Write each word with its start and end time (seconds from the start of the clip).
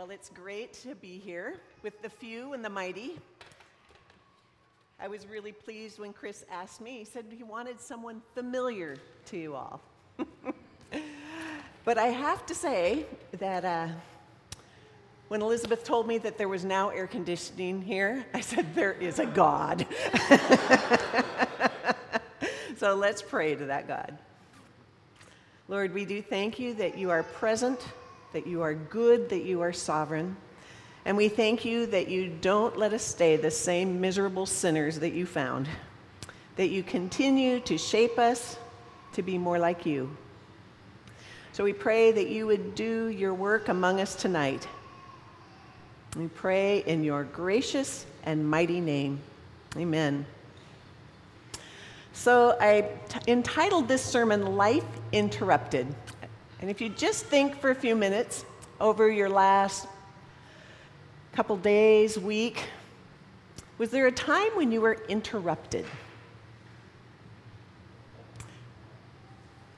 Well, 0.00 0.12
it's 0.12 0.30
great 0.30 0.72
to 0.84 0.94
be 0.94 1.18
here 1.18 1.56
with 1.82 2.00
the 2.00 2.08
few 2.08 2.54
and 2.54 2.64
the 2.64 2.70
mighty. 2.70 3.18
I 4.98 5.08
was 5.08 5.26
really 5.26 5.52
pleased 5.52 5.98
when 5.98 6.14
Chris 6.14 6.42
asked 6.50 6.80
me. 6.80 7.00
He 7.00 7.04
said 7.04 7.26
he 7.36 7.42
wanted 7.42 7.82
someone 7.82 8.22
familiar 8.34 8.96
to 9.26 9.36
you 9.36 9.54
all. 9.54 9.82
but 11.84 11.98
I 11.98 12.06
have 12.06 12.46
to 12.46 12.54
say 12.54 13.04
that 13.40 13.66
uh, 13.66 13.88
when 15.28 15.42
Elizabeth 15.42 15.84
told 15.84 16.06
me 16.06 16.16
that 16.16 16.38
there 16.38 16.48
was 16.48 16.64
now 16.64 16.88
air 16.88 17.06
conditioning 17.06 17.82
here, 17.82 18.24
I 18.32 18.40
said, 18.40 18.74
There 18.74 18.94
is 18.94 19.18
a 19.18 19.26
God. 19.26 19.86
so 22.78 22.94
let's 22.94 23.20
pray 23.20 23.54
to 23.54 23.66
that 23.66 23.86
God. 23.86 24.16
Lord, 25.68 25.92
we 25.92 26.06
do 26.06 26.22
thank 26.22 26.58
you 26.58 26.72
that 26.72 26.96
you 26.96 27.10
are 27.10 27.22
present 27.22 27.86
that 28.32 28.46
you 28.46 28.62
are 28.62 28.74
good, 28.74 29.28
that 29.30 29.42
you 29.42 29.60
are 29.60 29.72
sovereign. 29.72 30.36
And 31.04 31.16
we 31.16 31.28
thank 31.28 31.64
you 31.64 31.86
that 31.86 32.08
you 32.08 32.28
don't 32.40 32.76
let 32.76 32.92
us 32.92 33.02
stay 33.02 33.36
the 33.36 33.50
same 33.50 34.00
miserable 34.00 34.46
sinners 34.46 34.98
that 35.00 35.12
you 35.12 35.26
found, 35.26 35.68
that 36.56 36.68
you 36.68 36.82
continue 36.82 37.60
to 37.60 37.78
shape 37.78 38.18
us 38.18 38.58
to 39.12 39.22
be 39.22 39.38
more 39.38 39.58
like 39.58 39.86
you. 39.86 40.16
So 41.52 41.64
we 41.64 41.72
pray 41.72 42.12
that 42.12 42.28
you 42.28 42.46
would 42.46 42.74
do 42.74 43.08
your 43.08 43.34
work 43.34 43.68
among 43.68 44.00
us 44.00 44.14
tonight. 44.14 44.68
We 46.16 46.28
pray 46.28 46.84
in 46.86 47.02
your 47.02 47.24
gracious 47.24 48.06
and 48.24 48.48
mighty 48.48 48.80
name. 48.80 49.20
Amen. 49.76 50.26
So 52.12 52.56
I 52.60 52.88
t- 53.08 53.32
entitled 53.32 53.88
this 53.88 54.04
sermon 54.04 54.56
Life 54.56 54.84
Interrupted. 55.12 55.86
And 56.60 56.70
if 56.70 56.80
you 56.82 56.90
just 56.90 57.24
think 57.24 57.58
for 57.58 57.70
a 57.70 57.74
few 57.74 57.96
minutes 57.96 58.44
over 58.80 59.10
your 59.10 59.30
last 59.30 59.88
couple 61.32 61.56
days, 61.56 62.18
week, 62.18 62.64
was 63.78 63.90
there 63.90 64.06
a 64.06 64.12
time 64.12 64.50
when 64.56 64.70
you 64.70 64.82
were 64.82 64.98
interrupted? 65.08 65.86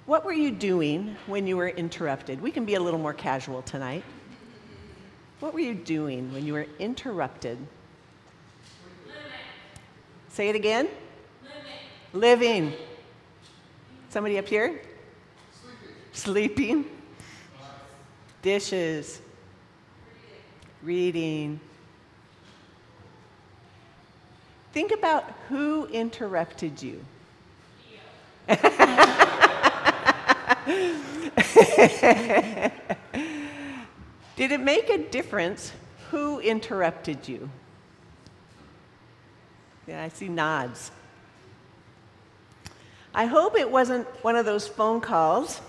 What 0.07 0.25
were 0.25 0.33
you 0.33 0.51
doing 0.51 1.17
when 1.27 1.47
you 1.47 1.57
were 1.57 1.69
interrupted? 1.69 2.43
We 2.43 2.51
can 2.51 2.65
be 2.65 2.75
a 2.75 2.81
little 2.81 2.99
more 2.99 3.15
casual 3.15 3.63
tonight. 3.63 4.03
What 5.39 5.55
were 5.55 5.61
you 5.61 5.75
doing 5.75 6.33
when 6.33 6.45
you 6.45 6.53
were 6.53 6.67
interrupted? 6.81 7.59
Living. 9.07 9.21
Say 10.31 10.49
it 10.49 10.57
again. 10.57 10.89
Living. 12.13 12.71
Living. 12.73 12.73
Somebody 14.09 14.39
up 14.39 14.49
here? 14.49 14.81
Sleeping. 16.13 16.85
Dishes. 18.43 19.21
Reading. 20.83 21.61
Think 24.73 24.93
about 24.93 25.25
who 25.49 25.87
interrupted 25.87 26.83
you. 26.83 27.05
Did 34.37 34.51
it 34.51 34.61
make 34.61 34.89
a 34.89 34.99
difference 34.99 35.73
who 36.11 36.41
interrupted 36.41 37.29
you? 37.29 37.49
Yeah, 39.87 40.03
I 40.03 40.09
see 40.09 40.29
nods. 40.29 40.91
I 43.15 43.27
hope 43.27 43.57
it 43.59 43.71
wasn't 43.71 44.07
one 44.25 44.37
of 44.37 44.47
those 44.47 44.67
phone 44.67 45.01
calls 45.01 45.61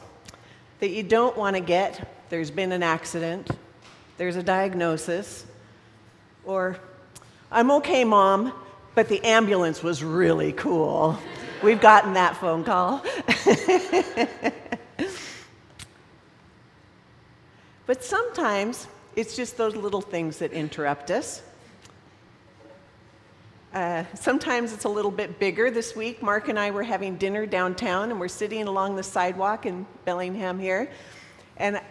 that 0.83 0.91
you 0.91 1.01
don't 1.01 1.37
want 1.37 1.55
to 1.55 1.61
get. 1.61 2.05
There's 2.27 2.51
been 2.51 2.73
an 2.73 2.83
accident, 2.83 3.49
there's 4.17 4.35
a 4.35 4.43
diagnosis, 4.43 5.45
or 6.43 6.75
I'm 7.49 7.71
okay, 7.71 8.03
mom, 8.03 8.51
but 8.93 9.07
the 9.07 9.23
ambulance 9.23 9.81
was 9.81 10.03
really 10.03 10.51
cool. 10.51 11.17
We've 11.63 11.79
gotten 11.79 12.15
that 12.15 12.35
phone 12.35 12.65
call. 12.65 13.01
but 17.85 18.03
sometimes 18.03 18.85
it's 19.15 19.37
just 19.37 19.55
those 19.55 19.77
little 19.77 20.01
things 20.01 20.39
that 20.39 20.51
interrupt 20.51 21.11
us. 21.11 21.41
Uh, 23.73 24.03
sometimes 24.13 24.71
it's 24.71 24.85
a 24.85 24.89
little 24.89 25.09
bit 25.09 25.39
bigger. 25.39 25.71
This 25.71 25.95
week, 25.95 26.21
Mark 26.21 26.47
and 26.47 26.59
I 26.59 26.69
were 26.69 26.83
having 26.83 27.15
dinner 27.15 27.47
downtown, 27.47 28.11
and 28.11 28.19
we're 28.19 28.27
sitting 28.27 28.67
along 28.67 28.97
the 28.97 29.03
sidewalk 29.03 29.65
in 29.65 29.87
Bellingham 30.05 30.59
here. 30.59 30.91
And 31.57 31.81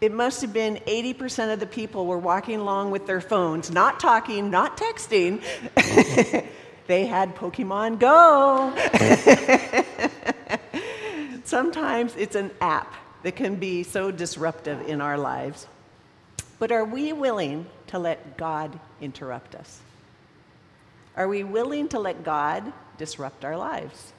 it 0.00 0.12
must 0.12 0.42
have 0.42 0.52
been 0.52 0.76
80% 0.86 1.52
of 1.52 1.58
the 1.58 1.66
people 1.66 2.06
were 2.06 2.18
walking 2.18 2.60
along 2.60 2.92
with 2.92 3.08
their 3.08 3.20
phones, 3.20 3.68
not 3.68 3.98
talking, 3.98 4.48
not 4.48 4.76
texting. 4.76 5.42
they 6.86 7.06
had 7.06 7.34
Pokemon 7.34 7.98
Go. 7.98 8.72
Sometimes 11.44 12.14
it's 12.14 12.36
an 12.36 12.52
app 12.60 12.94
that 13.24 13.34
can 13.34 13.56
be 13.56 13.82
so 13.82 14.12
disruptive 14.12 14.86
in 14.86 15.00
our 15.00 15.18
lives. 15.18 15.66
But 16.60 16.70
are 16.70 16.84
we 16.84 17.12
willing 17.12 17.66
to 17.88 17.98
let 17.98 18.36
God 18.36 18.78
interrupt 19.00 19.56
us? 19.56 19.80
Are 21.18 21.26
we 21.26 21.42
willing 21.42 21.88
to 21.88 21.98
let 21.98 22.22
God 22.22 22.72
disrupt 22.96 23.44
our 23.44 23.56
lives? 23.56 24.12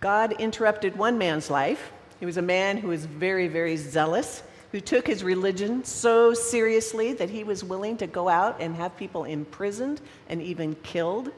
God 0.00 0.32
interrupted 0.40 0.96
one 0.96 1.18
man's 1.18 1.50
life. 1.50 1.92
He 2.18 2.24
was 2.24 2.38
a 2.38 2.42
man 2.42 2.78
who 2.78 2.88
was 2.88 3.04
very, 3.04 3.46
very 3.46 3.76
zealous, 3.76 4.42
who 4.72 4.80
took 4.80 5.06
his 5.06 5.22
religion 5.22 5.84
so 5.84 6.32
seriously 6.32 7.12
that 7.12 7.28
he 7.28 7.44
was 7.44 7.62
willing 7.62 7.98
to 7.98 8.06
go 8.06 8.30
out 8.30 8.56
and 8.58 8.74
have 8.76 8.96
people 8.96 9.24
imprisoned 9.24 10.00
and 10.30 10.40
even 10.40 10.74
killed 10.76 11.30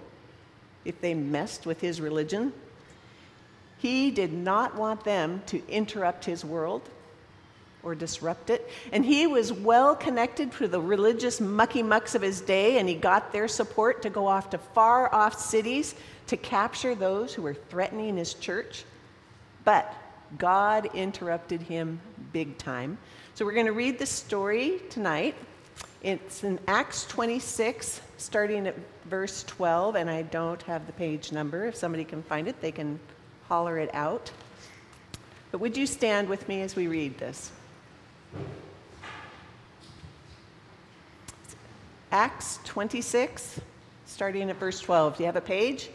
if 0.84 1.00
they 1.00 1.12
messed 1.12 1.66
with 1.66 1.80
his 1.80 2.00
religion. 2.00 2.52
He 3.78 4.12
did 4.12 4.32
not 4.32 4.76
want 4.76 5.02
them 5.02 5.42
to 5.46 5.60
interrupt 5.68 6.24
his 6.24 6.44
world 6.44 6.88
or 7.82 7.94
disrupt 7.94 8.50
it. 8.50 8.68
And 8.92 9.04
he 9.04 9.26
was 9.26 9.52
well 9.52 9.94
connected 9.94 10.52
to 10.52 10.68
the 10.68 10.80
religious 10.80 11.40
mucky 11.40 11.82
mucks 11.82 12.14
of 12.14 12.22
his 12.22 12.40
day, 12.40 12.78
and 12.78 12.88
he 12.88 12.94
got 12.94 13.32
their 13.32 13.48
support 13.48 14.02
to 14.02 14.10
go 14.10 14.26
off 14.26 14.50
to 14.50 14.58
far 14.58 15.12
off 15.14 15.38
cities 15.38 15.94
to 16.26 16.36
capture 16.36 16.94
those 16.94 17.32
who 17.32 17.42
were 17.42 17.54
threatening 17.54 18.16
his 18.16 18.34
church. 18.34 18.84
But 19.64 19.94
God 20.36 20.90
interrupted 20.94 21.62
him 21.62 22.00
big 22.32 22.58
time. 22.58 22.98
So 23.34 23.44
we're 23.44 23.52
going 23.52 23.66
to 23.66 23.72
read 23.72 23.98
the 23.98 24.06
story 24.06 24.80
tonight. 24.90 25.34
It's 26.02 26.44
in 26.44 26.58
Acts 26.68 27.06
26, 27.06 28.00
starting 28.18 28.66
at 28.66 28.76
verse 29.06 29.42
12, 29.44 29.96
and 29.96 30.10
I 30.10 30.22
don't 30.22 30.62
have 30.62 30.86
the 30.86 30.92
page 30.92 31.32
number. 31.32 31.66
If 31.66 31.76
somebody 31.76 32.04
can 32.04 32.22
find 32.22 32.46
it, 32.46 32.60
they 32.60 32.72
can 32.72 33.00
holler 33.48 33.78
it 33.78 33.90
out. 33.94 34.30
But 35.50 35.60
would 35.60 35.76
you 35.76 35.86
stand 35.86 36.28
with 36.28 36.46
me 36.48 36.60
as 36.60 36.76
we 36.76 36.88
read 36.88 37.16
this? 37.18 37.50
Acts 42.10 42.58
26, 42.64 43.60
starting 44.06 44.48
at 44.48 44.56
verse 44.56 44.80
12. 44.80 45.16
Do 45.16 45.22
you 45.22 45.26
have 45.26 45.36
a 45.36 45.40
page? 45.40 45.90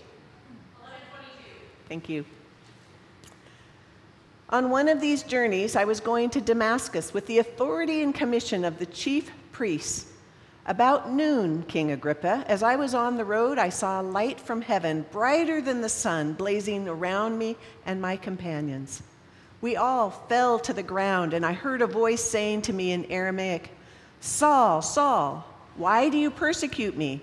Thank 1.90 2.08
you. 2.08 2.24
On 4.50 4.70
one 4.70 4.88
of 4.88 5.02
these 5.02 5.24
journeys, 5.24 5.76
I 5.76 5.86
was 5.86 6.00
going 6.00 6.30
to 6.30 6.42
Damascus 6.42 7.14
with 7.14 7.26
the 7.26 7.40
authority 7.40 8.04
and 8.04 8.14
commission 8.14 8.64
of 8.64 8.78
the 8.78 8.86
chief 8.86 9.32
priests. 9.52 10.12
About 10.68 11.12
noon, 11.12 11.64
King 11.64 11.92
Agrippa, 11.92 12.46
as 12.48 12.62
I 12.64 12.76
was 12.76 12.94
on 12.94 13.18
the 13.18 13.26
road, 13.26 13.58
I 13.58 13.70
saw 13.70 14.00
a 14.00 14.04
light 14.04 14.40
from 14.40 14.62
heaven, 14.62 15.06
brighter 15.12 15.60
than 15.60 15.82
the 15.82 15.90
sun, 15.90 16.34
blazing 16.34 16.88
around 16.88 17.38
me 17.38 17.58
and 17.86 18.02
my 18.02 18.16
companions. 18.16 19.02
We 19.64 19.78
all 19.78 20.10
fell 20.10 20.60
to 20.60 20.74
the 20.74 20.84
ground, 20.84 21.34
and 21.34 21.46
I 21.46 21.54
heard 21.54 21.82
a 21.82 21.88
voice 21.88 22.22
saying 22.22 22.64
to 22.64 22.74
me 22.74 22.92
in 22.92 23.06
Aramaic, 23.06 23.70
Saul, 24.20 24.82
Saul, 24.82 25.48
why 25.78 26.10
do 26.10 26.18
you 26.18 26.32
persecute 26.32 26.98
me? 26.98 27.22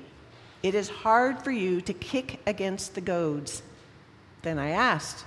It 0.62 0.74
is 0.74 0.88
hard 0.88 1.42
for 1.44 1.50
you 1.50 1.82
to 1.82 1.92
kick 1.92 2.40
against 2.46 2.94
the 2.94 3.02
goads. 3.02 3.62
Then 4.40 4.58
I 4.58 4.70
asked, 4.70 5.26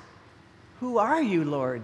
Who 0.79 0.97
are 0.97 1.21
you, 1.21 1.43
Lord? 1.43 1.83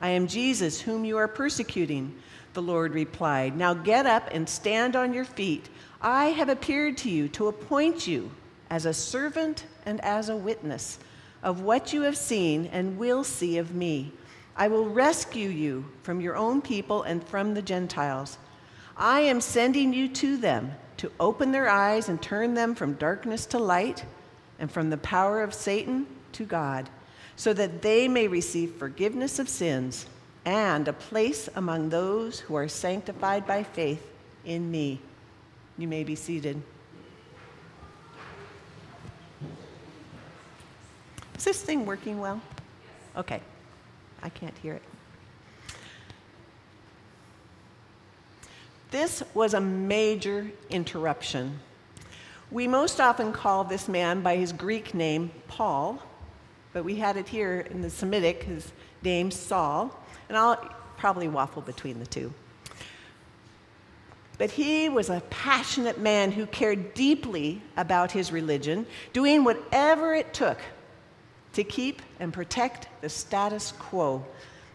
I 0.00 0.08
am 0.08 0.26
Jesus, 0.26 0.80
whom 0.80 1.04
you 1.04 1.16
are 1.16 1.28
persecuting. 1.28 2.12
The 2.54 2.62
Lord 2.62 2.94
replied, 2.94 3.56
Now 3.56 3.72
get 3.72 4.04
up 4.04 4.30
and 4.32 4.48
stand 4.48 4.96
on 4.96 5.12
your 5.12 5.26
feet. 5.26 5.68
I 6.02 6.30
have 6.30 6.48
appeared 6.48 6.96
to 6.98 7.08
you 7.08 7.28
to 7.28 7.46
appoint 7.46 8.08
you 8.08 8.32
as 8.68 8.84
a 8.84 8.92
servant 8.92 9.64
and 9.86 10.00
as 10.00 10.28
a 10.28 10.36
witness 10.36 10.98
of 11.42 11.62
what 11.62 11.92
you 11.92 12.02
have 12.02 12.16
seen 12.16 12.66
and 12.66 12.98
will 12.98 13.24
see 13.24 13.58
of 13.58 13.74
me. 13.74 14.12
I 14.56 14.68
will 14.68 14.88
rescue 14.88 15.48
you 15.48 15.84
from 16.02 16.20
your 16.20 16.36
own 16.36 16.60
people 16.60 17.02
and 17.04 17.22
from 17.22 17.54
the 17.54 17.62
Gentiles. 17.62 18.38
I 18.96 19.20
am 19.20 19.40
sending 19.40 19.92
you 19.92 20.08
to 20.08 20.36
them 20.36 20.72
to 20.96 21.12
open 21.20 21.52
their 21.52 21.68
eyes 21.68 22.08
and 22.08 22.20
turn 22.20 22.54
them 22.54 22.74
from 22.74 22.94
darkness 22.94 23.46
to 23.46 23.58
light 23.58 24.04
and 24.58 24.70
from 24.70 24.90
the 24.90 24.96
power 24.96 25.42
of 25.42 25.54
Satan 25.54 26.06
to 26.32 26.44
God, 26.44 26.90
so 27.36 27.52
that 27.52 27.82
they 27.82 28.08
may 28.08 28.26
receive 28.26 28.74
forgiveness 28.74 29.38
of 29.38 29.48
sins 29.48 30.06
and 30.44 30.88
a 30.88 30.92
place 30.92 31.48
among 31.54 31.88
those 31.88 32.40
who 32.40 32.56
are 32.56 32.66
sanctified 32.68 33.46
by 33.46 33.62
faith 33.62 34.04
in 34.44 34.70
me. 34.70 35.00
You 35.76 35.86
may 35.86 36.02
be 36.02 36.16
seated. 36.16 36.60
Is 41.38 41.44
this 41.44 41.62
thing 41.62 41.86
working 41.86 42.18
well? 42.18 42.40
Okay. 43.16 43.40
I 44.24 44.28
can't 44.28 44.58
hear 44.58 44.74
it. 44.74 44.82
This 48.90 49.22
was 49.34 49.54
a 49.54 49.60
major 49.60 50.50
interruption. 50.68 51.60
We 52.50 52.66
most 52.66 53.00
often 53.00 53.32
call 53.32 53.62
this 53.62 53.86
man 53.86 54.20
by 54.20 54.34
his 54.34 54.52
Greek 54.52 54.94
name, 54.94 55.30
Paul, 55.46 56.02
but 56.72 56.84
we 56.84 56.96
had 56.96 57.16
it 57.16 57.28
here 57.28 57.60
in 57.70 57.82
the 57.82 57.90
Semitic, 57.90 58.42
his 58.42 58.72
name, 59.04 59.30
Saul, 59.30 59.96
and 60.28 60.36
I'll 60.36 60.56
probably 60.96 61.28
waffle 61.28 61.62
between 61.62 62.00
the 62.00 62.06
two. 62.06 62.32
But 64.38 64.50
he 64.50 64.88
was 64.88 65.08
a 65.08 65.22
passionate 65.30 66.00
man 66.00 66.32
who 66.32 66.46
cared 66.46 66.94
deeply 66.94 67.62
about 67.76 68.10
his 68.10 68.32
religion, 68.32 68.86
doing 69.12 69.44
whatever 69.44 70.16
it 70.16 70.34
took 70.34 70.58
to 71.52 71.64
keep 71.64 72.02
and 72.20 72.32
protect 72.32 72.88
the 73.00 73.08
status 73.08 73.72
quo. 73.78 74.24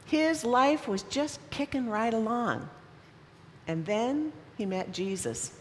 His 0.06 0.44
life 0.44 0.88
was 0.88 1.04
just 1.04 1.40
kicking 1.50 1.90
right 1.90 2.14
along. 2.14 2.70
And 3.68 3.86
then 3.86 4.34
he 4.58 4.66
met 4.66 4.92
Jesus. 4.92 5.54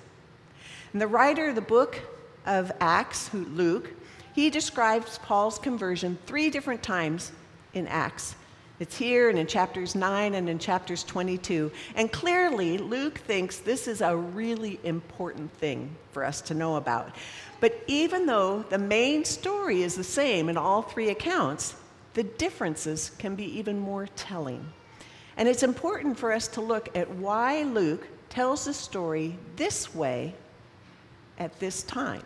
And 0.92 1.00
the 1.00 1.06
writer 1.06 1.48
of 1.48 1.54
the 1.54 1.60
book 1.60 2.00
of 2.44 2.72
Acts, 2.80 3.32
Luke, 3.32 3.92
he 4.34 4.50
describes 4.50 5.18
Paul's 5.18 5.58
conversion 5.58 6.18
three 6.26 6.50
different 6.50 6.82
times 6.82 7.32
in 7.74 7.86
Acts. 7.86 8.34
It's 8.82 8.96
here 8.96 9.30
and 9.30 9.38
in 9.38 9.46
chapters 9.46 9.94
9 9.94 10.34
and 10.34 10.48
in 10.48 10.58
chapters 10.58 11.04
22. 11.04 11.70
And 11.94 12.10
clearly, 12.10 12.78
Luke 12.78 13.18
thinks 13.18 13.58
this 13.58 13.86
is 13.86 14.00
a 14.00 14.16
really 14.16 14.80
important 14.82 15.52
thing 15.52 15.94
for 16.10 16.24
us 16.24 16.40
to 16.40 16.54
know 16.54 16.74
about. 16.74 17.14
But 17.60 17.80
even 17.86 18.26
though 18.26 18.64
the 18.70 18.78
main 18.78 19.24
story 19.24 19.84
is 19.84 19.94
the 19.94 20.02
same 20.02 20.48
in 20.48 20.56
all 20.56 20.82
three 20.82 21.10
accounts, 21.10 21.76
the 22.14 22.24
differences 22.24 23.12
can 23.20 23.36
be 23.36 23.56
even 23.56 23.78
more 23.78 24.08
telling. 24.16 24.66
And 25.36 25.48
it's 25.48 25.62
important 25.62 26.18
for 26.18 26.32
us 26.32 26.48
to 26.48 26.60
look 26.60 26.88
at 26.96 27.08
why 27.08 27.62
Luke 27.62 28.08
tells 28.30 28.64
the 28.64 28.74
story 28.74 29.38
this 29.54 29.94
way 29.94 30.34
at 31.38 31.60
this 31.60 31.84
time. 31.84 32.24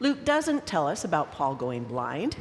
Luke 0.00 0.24
doesn't 0.24 0.66
tell 0.66 0.88
us 0.88 1.04
about 1.04 1.32
Paul 1.32 1.54
going 1.56 1.84
blind 1.84 2.36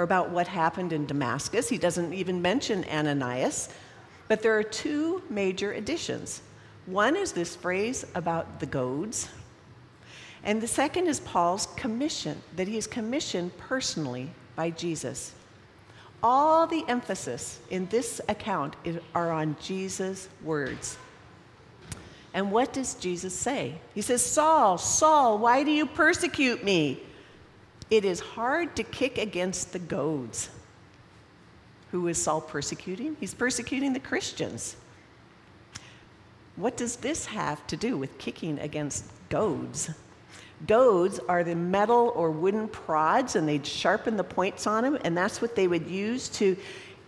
or 0.00 0.02
about 0.02 0.30
what 0.30 0.48
happened 0.48 0.94
in 0.94 1.04
Damascus. 1.04 1.68
He 1.68 1.76
doesn't 1.76 2.14
even 2.14 2.40
mention 2.40 2.86
Ananias. 2.90 3.68
But 4.28 4.40
there 4.40 4.56
are 4.56 4.62
two 4.62 5.22
major 5.28 5.72
additions. 5.72 6.40
One 6.86 7.16
is 7.16 7.32
this 7.32 7.54
phrase 7.54 8.06
about 8.14 8.60
the 8.60 8.66
goads, 8.66 9.28
and 10.42 10.58
the 10.58 10.66
second 10.66 11.06
is 11.06 11.20
Paul's 11.20 11.66
commission, 11.76 12.40
that 12.56 12.66
he 12.66 12.78
is 12.78 12.86
commissioned 12.86 13.54
personally 13.58 14.30
by 14.56 14.70
Jesus. 14.70 15.34
All 16.22 16.66
the 16.66 16.82
emphasis 16.88 17.58
in 17.68 17.86
this 17.88 18.22
account 18.26 18.76
are 19.14 19.30
on 19.30 19.54
Jesus' 19.60 20.30
words. 20.42 20.96
And 22.32 22.50
what 22.50 22.72
does 22.72 22.94
Jesus 22.94 23.34
say? 23.34 23.74
He 23.94 24.00
says, 24.00 24.24
Saul, 24.24 24.78
Saul, 24.78 25.36
why 25.36 25.62
do 25.62 25.70
you 25.70 25.84
persecute 25.84 26.64
me? 26.64 27.02
It 27.90 28.04
is 28.04 28.20
hard 28.20 28.76
to 28.76 28.82
kick 28.84 29.18
against 29.18 29.72
the 29.72 29.78
goads. 29.80 30.48
Who 31.90 32.06
is 32.06 32.22
Saul 32.22 32.40
persecuting? 32.40 33.16
He's 33.18 33.34
persecuting 33.34 33.92
the 33.92 34.00
Christians. 34.00 34.76
What 36.54 36.76
does 36.76 36.96
this 36.96 37.26
have 37.26 37.66
to 37.66 37.76
do 37.76 37.96
with 37.96 38.16
kicking 38.18 38.58
against 38.60 39.06
goads? 39.28 39.90
Goads 40.66 41.18
are 41.28 41.42
the 41.42 41.54
metal 41.54 42.12
or 42.14 42.30
wooden 42.30 42.68
prods, 42.68 43.34
and 43.34 43.48
they'd 43.48 43.66
sharpen 43.66 44.16
the 44.16 44.24
points 44.24 44.66
on 44.66 44.84
them, 44.84 44.98
and 45.04 45.16
that's 45.16 45.40
what 45.40 45.56
they 45.56 45.66
would 45.66 45.88
use 45.88 46.28
to 46.28 46.56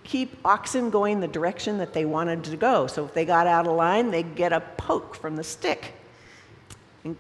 keep 0.05 0.37
oxen 0.45 0.91
going 0.91 1.21
the 1.21 1.29
direction 1.29 1.79
that 1.79 1.93
they 1.93 2.05
wanted 2.05 2.43
to 2.45 2.57
go. 2.57 2.87
So 2.87 3.05
if 3.05 3.15
they 3.15 3.25
got 3.25 3.47
out 3.47 3.67
of 3.67 3.77
line, 3.77 4.11
they'd 4.11 4.35
get 4.35 4.53
a 4.53 4.61
poke 4.61 5.15
from 5.15 5.37
the 5.37 5.45
stick. 5.45 5.93
And 7.05 7.17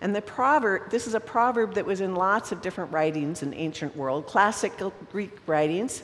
the 0.00 0.22
proverb, 0.22 0.90
this 0.90 1.06
is 1.06 1.14
a 1.14 1.20
proverb 1.20 1.74
that 1.74 1.86
was 1.86 2.00
in 2.00 2.14
lots 2.14 2.52
of 2.52 2.60
different 2.60 2.92
writings 2.92 3.42
in 3.42 3.54
ancient 3.54 3.96
world, 3.96 4.26
classical 4.26 4.92
Greek 5.10 5.36
writings. 5.46 6.02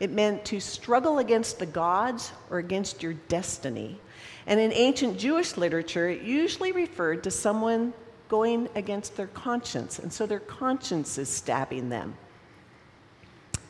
It 0.00 0.10
meant 0.10 0.44
to 0.46 0.60
struggle 0.60 1.18
against 1.18 1.58
the 1.58 1.66
gods 1.66 2.32
or 2.50 2.58
against 2.58 3.02
your 3.02 3.12
destiny. 3.28 4.00
And 4.46 4.60
in 4.60 4.72
ancient 4.72 5.18
Jewish 5.18 5.56
literature, 5.56 6.08
it 6.08 6.22
usually 6.22 6.72
referred 6.72 7.22
to 7.24 7.30
someone 7.30 7.92
going 8.28 8.68
against 8.74 9.16
their 9.16 9.26
conscience, 9.28 9.98
and 9.98 10.12
so 10.12 10.26
their 10.26 10.40
conscience 10.40 11.18
is 11.18 11.28
stabbing 11.28 11.90
them. 11.90 12.16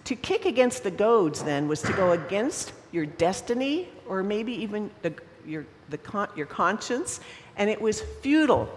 To 0.04 0.16
kick 0.16 0.44
against 0.44 0.84
the 0.84 0.90
goads, 0.90 1.42
then, 1.42 1.66
was 1.66 1.82
to 1.82 1.92
go 1.92 2.12
against 2.12 2.72
your 2.92 3.06
destiny 3.06 3.88
or 4.06 4.22
maybe 4.22 4.52
even 4.52 4.90
the, 5.02 5.14
your, 5.44 5.66
the 5.90 5.98
con- 5.98 6.28
your 6.36 6.46
conscience, 6.46 7.20
and 7.56 7.68
it 7.68 7.80
was 7.80 8.00
futile 8.22 8.68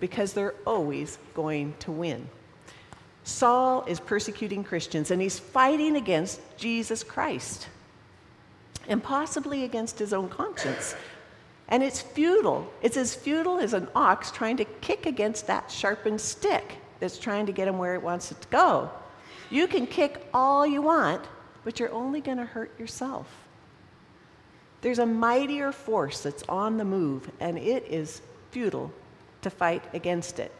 because 0.00 0.32
they're 0.32 0.54
always 0.66 1.18
going 1.34 1.74
to 1.80 1.92
win. 1.92 2.28
Saul 3.22 3.84
is 3.86 4.00
persecuting 4.00 4.64
Christians, 4.64 5.10
and 5.10 5.20
he's 5.20 5.38
fighting 5.38 5.96
against 5.96 6.40
Jesus 6.56 7.04
Christ 7.04 7.68
and 8.88 9.02
possibly 9.02 9.64
against 9.64 9.98
his 9.98 10.12
own 10.12 10.28
conscience 10.28 10.96
and 11.70 11.82
it's 11.82 12.00
futile. 12.00 12.70
It's 12.82 12.96
as 12.96 13.14
futile 13.14 13.58
as 13.58 13.72
an 13.72 13.88
ox 13.94 14.30
trying 14.30 14.56
to 14.58 14.64
kick 14.64 15.06
against 15.06 15.46
that 15.46 15.70
sharpened 15.70 16.20
stick 16.20 16.76
that's 16.98 17.18
trying 17.18 17.46
to 17.46 17.52
get 17.52 17.68
him 17.68 17.78
where 17.78 17.94
it 17.94 18.02
wants 18.02 18.32
it 18.32 18.40
to 18.40 18.48
go. 18.48 18.90
You 19.50 19.66
can 19.66 19.86
kick 19.86 20.26
all 20.34 20.66
you 20.66 20.82
want, 20.82 21.24
but 21.64 21.78
you're 21.78 21.92
only 21.92 22.20
going 22.20 22.38
to 22.38 22.44
hurt 22.44 22.78
yourself. 22.78 23.26
There's 24.82 24.98
a 24.98 25.06
mightier 25.06 25.72
force 25.72 26.20
that's 26.20 26.42
on 26.48 26.76
the 26.76 26.84
move, 26.84 27.30
and 27.38 27.56
it 27.56 27.86
is 27.88 28.20
futile 28.50 28.92
to 29.42 29.50
fight 29.50 29.84
against 29.94 30.38
it. 30.38 30.52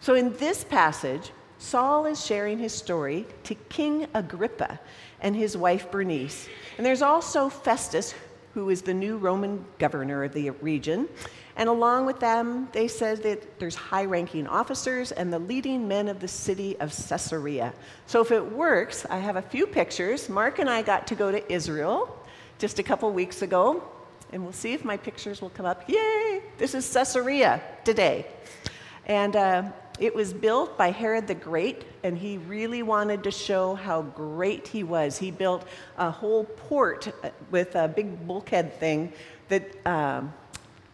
So, 0.00 0.14
in 0.14 0.36
this 0.36 0.64
passage, 0.64 1.32
Saul 1.58 2.06
is 2.06 2.24
sharing 2.24 2.58
his 2.58 2.72
story 2.72 3.26
to 3.44 3.54
King 3.54 4.06
Agrippa 4.14 4.78
and 5.20 5.34
his 5.34 5.56
wife 5.56 5.90
Bernice. 5.90 6.48
And 6.76 6.84
there's 6.84 7.02
also 7.02 7.48
Festus, 7.48 8.14
who 8.52 8.68
is 8.70 8.82
the 8.82 8.94
new 8.94 9.16
Roman 9.16 9.64
governor 9.78 10.24
of 10.24 10.32
the 10.32 10.50
region. 10.50 11.08
And 11.56 11.70
along 11.70 12.04
with 12.04 12.20
them, 12.20 12.68
they 12.72 12.86
said 12.86 13.22
that 13.22 13.58
there's 13.58 13.74
high 13.74 14.04
ranking 14.04 14.46
officers 14.46 15.12
and 15.12 15.32
the 15.32 15.38
leading 15.38 15.88
men 15.88 16.08
of 16.08 16.20
the 16.20 16.28
city 16.28 16.78
of 16.78 16.94
Caesarea. 17.08 17.72
So 18.06 18.20
if 18.20 18.30
it 18.30 18.52
works, 18.52 19.06
I 19.08 19.18
have 19.18 19.36
a 19.36 19.42
few 19.42 19.66
pictures. 19.66 20.28
Mark 20.28 20.58
and 20.58 20.68
I 20.68 20.82
got 20.82 21.06
to 21.06 21.14
go 21.14 21.30
to 21.30 21.52
Israel 21.52 22.14
just 22.58 22.78
a 22.78 22.82
couple 22.82 23.10
weeks 23.10 23.40
ago, 23.40 23.82
and 24.32 24.42
we'll 24.42 24.52
see 24.52 24.72
if 24.72 24.84
my 24.84 24.96
pictures 24.96 25.40
will 25.40 25.50
come 25.50 25.66
up. 25.66 25.88
Yay! 25.88 26.42
This 26.58 26.74
is 26.74 26.90
Caesarea 26.92 27.60
today. 27.84 28.26
And 29.06 29.36
uh, 29.36 29.62
it 29.98 30.14
was 30.14 30.32
built 30.32 30.76
by 30.76 30.90
Herod 30.90 31.26
the 31.26 31.34
Great, 31.34 31.84
and 32.02 32.18
he 32.18 32.38
really 32.38 32.82
wanted 32.82 33.22
to 33.24 33.30
show 33.30 33.74
how 33.74 34.02
great 34.02 34.68
he 34.68 34.82
was. 34.82 35.18
He 35.18 35.30
built 35.30 35.64
a 35.96 36.10
whole 36.10 36.44
port 36.44 37.08
uh, 37.22 37.30
with 37.50 37.74
a 37.76 37.88
big 37.88 38.26
bulkhead 38.26 38.78
thing 38.78 39.12
that, 39.48 39.86
um, 39.86 40.32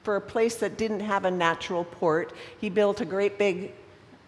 for 0.02 0.16
a 0.16 0.20
place 0.20 0.56
that 0.56 0.76
didn't 0.76 1.00
have 1.00 1.24
a 1.24 1.30
natural 1.30 1.84
port, 1.84 2.32
he 2.60 2.68
built 2.68 3.00
a 3.00 3.04
great 3.04 3.38
big 3.38 3.72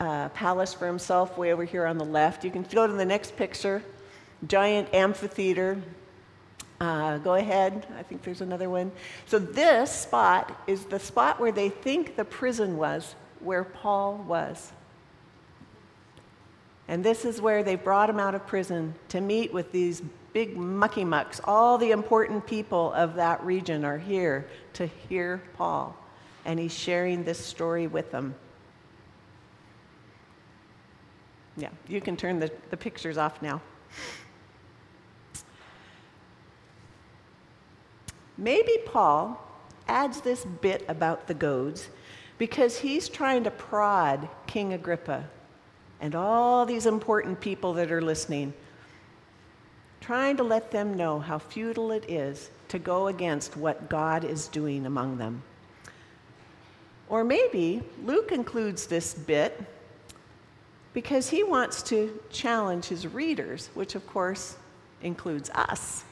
uh, 0.01 0.29
palace 0.31 0.75
for 0.75 0.87
himself 0.87 1.39
way 1.39 1.53
over 1.53 1.65
here 1.65 1.87
on 1.87 1.99
the 1.99 2.05
left. 2.05 2.45
You 2.45 2.51
can 2.51 2.63
go 2.63 2.87
to 2.87 2.93
the 2.93 3.05
next 3.05 3.37
picture 3.37 3.83
giant 4.47 4.93
amphitheater. 4.93 5.81
Uh, 6.81 7.19
go 7.19 7.35
ahead, 7.35 7.87
I 7.99 8.03
think 8.03 8.23
there's 8.23 8.41
another 8.41 8.69
one. 8.69 8.91
So, 9.27 9.39
this 9.39 9.91
spot 9.91 10.63
is 10.67 10.85
the 10.85 10.99
spot 10.99 11.41
where 11.41 11.53
they 11.53 11.69
think 11.69 12.17
the 12.17 12.25
prison 12.25 12.77
was 12.77 13.15
where 13.41 13.65
Paul 13.65 14.17
was. 14.27 14.73
And 16.89 17.05
this 17.05 17.25
is 17.25 17.41
where 17.41 17.63
they 17.63 17.77
brought 17.77 18.11
him 18.11 18.21
out 18.21 18.35
of 18.35 18.47
prison 18.47 18.95
to 19.09 19.21
meet 19.21 19.53
with 19.53 19.73
these 19.73 20.03
big 20.33 20.57
mucky 20.57 21.05
mucks. 21.05 21.41
All 21.45 21.79
the 21.79 21.93
important 21.93 22.47
people 22.47 22.93
of 22.93 23.15
that 23.15 23.43
region 23.43 23.85
are 23.85 23.97
here 23.97 24.47
to 24.75 24.87
hear 24.87 25.43
Paul. 25.57 25.97
And 26.45 26.59
he's 26.59 26.75
sharing 26.75 27.25
this 27.25 27.39
story 27.39 27.87
with 27.87 28.11
them. 28.11 28.35
Yeah, 31.57 31.71
you 31.89 32.01
can 32.01 32.17
turn 32.17 32.41
the, 32.41 32.51
the 32.71 32.77
pictures 32.77 33.17
off 33.17 33.41
now. 33.41 33.63
Maybe 38.37 38.73
Paul 38.85 39.41
adds 39.87 40.21
this 40.23 40.45
bit 40.45 40.85
about 40.89 41.27
the 41.29 41.35
goads 41.35 41.89
because 42.39 42.79
he's 42.79 43.09
trying 43.09 43.45
to 43.45 43.51
prod 43.51 44.29
King 44.47 44.73
Agrippa 44.73 45.29
and 46.01 46.15
all 46.15 46.67
these 46.67 46.87
important 46.87 47.41
people 47.41 47.75
that 47.75 47.93
are 47.93 48.03
listening. 48.03 48.53
trying 50.05 50.37
to 50.37 50.43
let 50.43 50.71
them 50.71 50.95
know 50.95 51.19
how 51.19 51.39
futile 51.39 51.91
it 51.91 52.05
is 52.11 52.51
to 52.69 52.79
go 52.79 53.07
against 53.07 53.57
what 53.57 53.89
God 53.89 54.23
is 54.23 54.49
doing 54.49 54.85
among 54.85 55.17
them. 55.17 55.43
Or 57.09 57.25
maybe 57.25 57.83
Luke 58.05 58.31
includes 58.31 58.87
this 58.87 59.15
bit 59.15 59.59
because 60.93 61.31
he 61.31 61.43
wants 61.43 61.83
to 61.85 62.21
challenge 62.31 62.85
his 62.85 63.07
readers, 63.07 63.71
which 63.73 63.95
of 63.95 64.07
course 64.07 64.59
includes 65.01 65.49
us, 65.55 66.05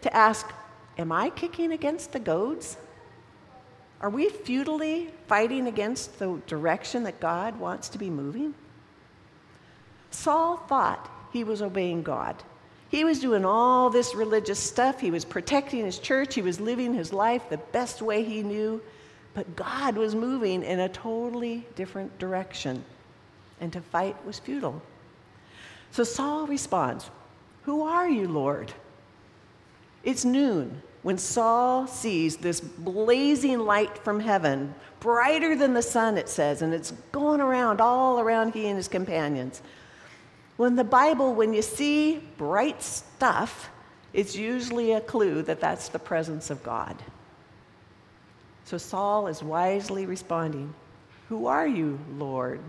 to 0.00 0.16
ask 0.16 0.50
Am 0.98 1.12
I 1.12 1.30
kicking 1.30 1.72
against 1.72 2.12
the 2.12 2.18
goads? 2.18 2.76
Are 4.00 4.10
we 4.10 4.28
futilely 4.28 5.10
fighting 5.28 5.68
against 5.68 6.18
the 6.18 6.40
direction 6.46 7.04
that 7.04 7.20
God 7.20 7.58
wants 7.58 7.88
to 7.90 7.98
be 7.98 8.10
moving? 8.10 8.54
Saul 10.10 10.56
thought 10.56 11.10
he 11.32 11.44
was 11.44 11.62
obeying 11.62 12.02
God. 12.02 12.42
He 12.90 13.04
was 13.04 13.20
doing 13.20 13.44
all 13.44 13.90
this 13.90 14.14
religious 14.14 14.58
stuff. 14.58 15.00
He 15.00 15.10
was 15.10 15.24
protecting 15.24 15.84
his 15.84 15.98
church. 15.98 16.34
He 16.34 16.42
was 16.42 16.58
living 16.58 16.94
his 16.94 17.12
life 17.12 17.48
the 17.48 17.58
best 17.58 18.02
way 18.02 18.24
he 18.24 18.42
knew. 18.42 18.80
But 19.34 19.54
God 19.54 19.96
was 19.96 20.14
moving 20.14 20.64
in 20.64 20.80
a 20.80 20.88
totally 20.88 21.66
different 21.76 22.18
direction, 22.18 22.84
and 23.60 23.72
to 23.72 23.80
fight 23.80 24.16
was 24.26 24.38
futile. 24.38 24.82
So 25.90 26.02
Saul 26.02 26.46
responds, 26.46 27.10
Who 27.62 27.82
are 27.82 28.08
you, 28.08 28.26
Lord? 28.26 28.72
It's 30.02 30.24
noon 30.24 30.82
when 31.02 31.18
Saul 31.18 31.86
sees 31.86 32.36
this 32.36 32.60
blazing 32.60 33.60
light 33.60 33.98
from 33.98 34.20
heaven, 34.20 34.74
brighter 35.00 35.54
than 35.54 35.74
the 35.74 35.82
sun, 35.82 36.18
it 36.18 36.28
says, 36.28 36.62
and 36.62 36.74
it's 36.74 36.90
going 37.12 37.40
around 37.40 37.80
all 37.80 38.20
around 38.20 38.52
he 38.52 38.66
and 38.66 38.76
his 38.76 38.88
companions. 38.88 39.62
Well, 40.56 40.66
in 40.66 40.76
the 40.76 40.84
Bible, 40.84 41.34
when 41.34 41.54
you 41.54 41.62
see 41.62 42.20
bright 42.36 42.82
stuff, 42.82 43.70
it's 44.12 44.34
usually 44.34 44.92
a 44.92 45.00
clue 45.00 45.42
that 45.42 45.60
that's 45.60 45.88
the 45.88 45.98
presence 45.98 46.50
of 46.50 46.62
God. 46.64 46.96
So 48.64 48.76
Saul 48.76 49.28
is 49.28 49.42
wisely 49.42 50.04
responding, 50.04 50.74
Who 51.28 51.46
are 51.46 51.66
you, 51.66 52.00
Lord? 52.16 52.60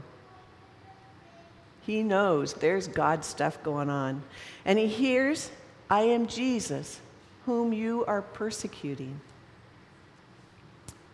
He 1.81 2.03
knows 2.03 2.53
there's 2.53 2.88
God 2.88 3.25
stuff 3.25 3.62
going 3.63 3.89
on. 3.89 4.21
And 4.63 4.77
he 4.77 4.86
hears, 4.86 5.50
I 5.89 6.01
am 6.01 6.27
Jesus, 6.27 7.00
whom 7.49 7.73
you 7.73 8.05
are 8.05 8.21
persecuting. 8.21 9.19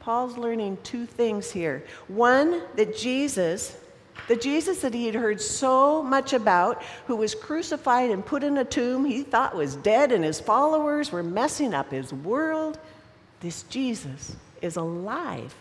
Paul's 0.01 0.37
learning 0.37 0.77
two 0.83 1.05
things 1.05 1.49
here. 1.49 1.85
One, 2.09 2.61
that 2.75 2.97
Jesus 2.97 3.77
the 4.27 4.35
Jesus 4.35 4.81
that 4.81 4.93
he 4.93 5.05
had 5.05 5.15
heard 5.15 5.39
so 5.39 6.01
much 6.01 6.33
about, 6.33 6.81
who 7.05 7.15
was 7.15 7.35
crucified 7.35 8.09
and 8.09 8.25
put 8.25 8.43
in 8.43 8.57
a 8.57 8.65
tomb, 8.65 9.05
he 9.05 9.23
thought 9.23 9.55
was 9.55 9.75
dead, 9.75 10.11
and 10.11 10.23
his 10.23 10.39
followers 10.39 11.11
were 11.11 11.23
messing 11.23 11.73
up 11.73 11.91
his 11.91 12.11
world. 12.11 12.79
This 13.39 13.63
Jesus 13.63 14.35
is 14.61 14.77
alive. 14.77 15.53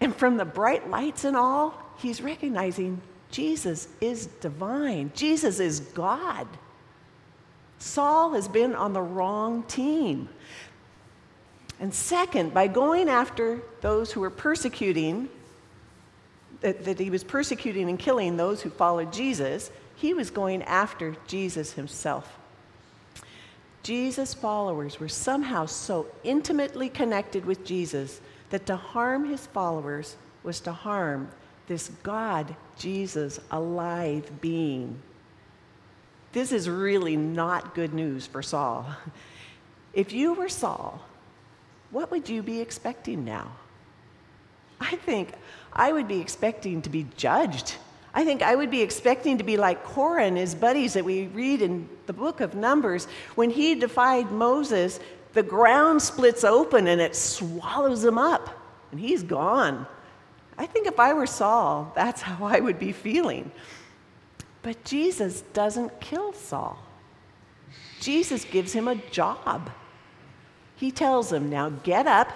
And 0.00 0.14
from 0.14 0.36
the 0.36 0.44
bright 0.44 0.88
lights 0.88 1.24
and 1.24 1.36
all, 1.36 1.74
he's 1.98 2.22
recognizing 2.22 3.00
Jesus 3.30 3.88
is 4.00 4.26
divine, 4.26 5.10
Jesus 5.14 5.58
is 5.58 5.80
God. 5.80 6.46
Saul 7.82 8.34
has 8.34 8.46
been 8.46 8.76
on 8.76 8.92
the 8.92 9.02
wrong 9.02 9.64
team. 9.64 10.28
And 11.80 11.92
second, 11.92 12.54
by 12.54 12.68
going 12.68 13.08
after 13.08 13.60
those 13.80 14.12
who 14.12 14.20
were 14.20 14.30
persecuting 14.30 15.28
that, 16.60 16.84
that 16.84 17.00
he 17.00 17.10
was 17.10 17.24
persecuting 17.24 17.88
and 17.88 17.98
killing 17.98 18.36
those 18.36 18.62
who 18.62 18.70
followed 18.70 19.12
Jesus, 19.12 19.72
he 19.96 20.14
was 20.14 20.30
going 20.30 20.62
after 20.62 21.16
Jesus 21.26 21.72
himself. 21.72 22.38
Jesus' 23.82 24.32
followers 24.32 25.00
were 25.00 25.08
somehow 25.08 25.66
so 25.66 26.06
intimately 26.22 26.88
connected 26.88 27.44
with 27.44 27.64
Jesus 27.64 28.20
that 28.50 28.64
to 28.66 28.76
harm 28.76 29.28
his 29.28 29.46
followers 29.46 30.16
was 30.44 30.60
to 30.60 30.72
harm 30.72 31.28
this 31.66 31.90
God, 32.04 32.54
Jesus, 32.78 33.40
alive 33.50 34.30
being. 34.40 35.02
This 36.32 36.52
is 36.52 36.68
really 36.68 37.16
not 37.16 37.74
good 37.74 37.92
news 37.92 38.26
for 38.26 38.42
Saul. 38.42 38.86
If 39.92 40.12
you 40.12 40.32
were 40.32 40.48
Saul, 40.48 41.00
what 41.90 42.10
would 42.10 42.28
you 42.28 42.42
be 42.42 42.60
expecting 42.60 43.24
now? 43.24 43.52
I 44.80 44.96
think 44.96 45.32
I 45.72 45.92
would 45.92 46.08
be 46.08 46.20
expecting 46.20 46.82
to 46.82 46.90
be 46.90 47.06
judged. 47.16 47.76
I 48.14 48.24
think 48.24 48.42
I 48.42 48.54
would 48.54 48.70
be 48.70 48.80
expecting 48.80 49.38
to 49.38 49.44
be 49.44 49.56
like 49.56 49.84
Korah 49.84 50.24
and 50.24 50.36
his 50.36 50.54
buddies 50.54 50.94
that 50.94 51.04
we 51.04 51.26
read 51.28 51.62
in 51.62 51.88
the 52.06 52.12
book 52.12 52.40
of 52.40 52.54
Numbers. 52.54 53.06
When 53.34 53.50
he 53.50 53.74
defied 53.74 54.30
Moses, 54.30 55.00
the 55.34 55.42
ground 55.42 56.02
splits 56.02 56.44
open 56.44 56.88
and 56.88 57.00
it 57.00 57.14
swallows 57.16 58.04
him 58.04 58.18
up, 58.18 58.50
and 58.90 59.00
he's 59.00 59.22
gone. 59.22 59.86
I 60.58 60.66
think 60.66 60.86
if 60.86 61.00
I 61.00 61.14
were 61.14 61.26
Saul, 61.26 61.92
that's 61.94 62.20
how 62.20 62.44
I 62.44 62.60
would 62.60 62.78
be 62.78 62.92
feeling. 62.92 63.50
But 64.62 64.84
Jesus 64.84 65.42
doesn't 65.52 66.00
kill 66.00 66.32
Saul. 66.32 66.78
Jesus 68.00 68.44
gives 68.44 68.72
him 68.72 68.88
a 68.88 68.96
job. 68.96 69.70
He 70.76 70.90
tells 70.90 71.32
him, 71.32 71.50
Now 71.50 71.70
get 71.70 72.06
up 72.06 72.32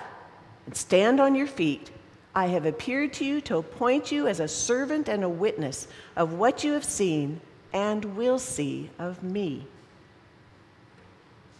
and 0.66 0.76
stand 0.76 1.20
on 1.20 1.34
your 1.34 1.46
feet 1.46 1.90
I 2.36 2.48
have 2.48 2.66
appeared 2.66 3.14
to 3.14 3.24
you 3.24 3.40
to 3.40 3.56
appoint 3.56 4.12
you 4.12 4.28
as 4.28 4.40
a 4.40 4.46
servant 4.46 5.08
and 5.08 5.24
a 5.24 5.28
witness 5.28 5.88
of 6.16 6.34
what 6.34 6.62
you 6.62 6.74
have 6.74 6.84
seen 6.84 7.40
and 7.72 8.04
will 8.14 8.38
see 8.38 8.90
of 8.98 9.22
me. 9.22 9.66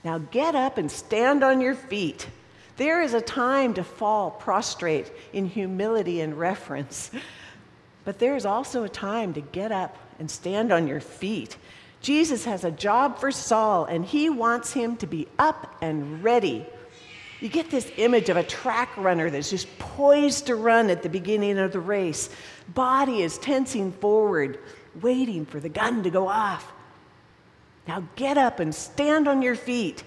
Now 0.05 0.19
get 0.19 0.55
up 0.55 0.77
and 0.77 0.91
stand 0.93 1.43
on 1.43 1.63
your 1.63 1.75
feet. 1.75 2.29
There 2.77 3.01
is 3.01 3.15
a 3.15 3.23
time 3.23 3.73
to 3.73 3.83
fall 3.83 4.31
prostrate 4.31 5.11
in 5.33 5.47
humility 5.47 6.21
and 6.21 6.39
reverence, 6.39 7.11
but 8.07 8.19
there 8.19 8.37
is 8.37 8.47
also 8.47 8.85
a 8.85 8.89
time 8.89 9.35
to 9.35 9.43
get 9.43 9.71
up 9.71 9.99
and 10.19 10.31
stand 10.31 10.73
on 10.73 10.89
your 10.89 11.01
feet. 11.01 11.59
Jesus 12.01 12.47
has 12.47 12.65
a 12.65 12.71
job 12.71 13.19
for 13.19 13.31
Saul, 13.31 13.85
and 13.85 14.07
he 14.07 14.31
wants 14.31 14.73
him 14.73 14.97
to 14.97 15.07
be 15.07 15.29
up 15.39 15.77
and 15.83 16.25
ready 16.25 16.65
you 17.41 17.49
get 17.49 17.71
this 17.71 17.91
image 17.99 18.29
of 18.31 18.37
a 18.37 18.43
track 18.43 18.97
runner 18.97 19.29
that's 19.29 19.51
just 19.51 19.79
poised 19.79 20.47
to 20.47 20.57
run 20.57 20.89
at 20.89 21.03
the 21.03 21.09
beginning 21.09 21.59
of 21.59 21.73
the 21.73 21.81
race. 21.81 22.31
Body 22.69 23.23
is 23.23 23.37
tensing 23.39 23.93
forward, 23.93 24.59
waiting 25.03 25.45
for 25.45 25.61
the 25.61 25.69
gun 25.69 26.03
to 26.03 26.11
go 26.11 26.29
off. 26.29 26.73
Now 27.87 28.05
get 28.17 28.39
up 28.39 28.59
and 28.59 28.75
stand 28.75 29.29
on 29.29 29.43
your 29.43 29.55
feet. 29.55 30.03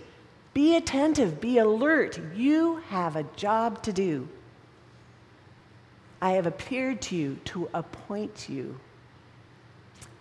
Be 0.54 0.76
attentive, 0.76 1.40
be 1.40 1.60
alert. 1.60 2.20
You 2.36 2.78
have 2.90 3.16
a 3.16 3.24
job 3.36 3.84
to 3.84 3.94
do. 3.94 4.28
I 6.22 6.32
have 6.32 6.46
appeared 6.46 7.02
to 7.04 7.16
you 7.16 7.40
to 7.46 7.70
appoint 7.74 8.50
you. 8.50 8.80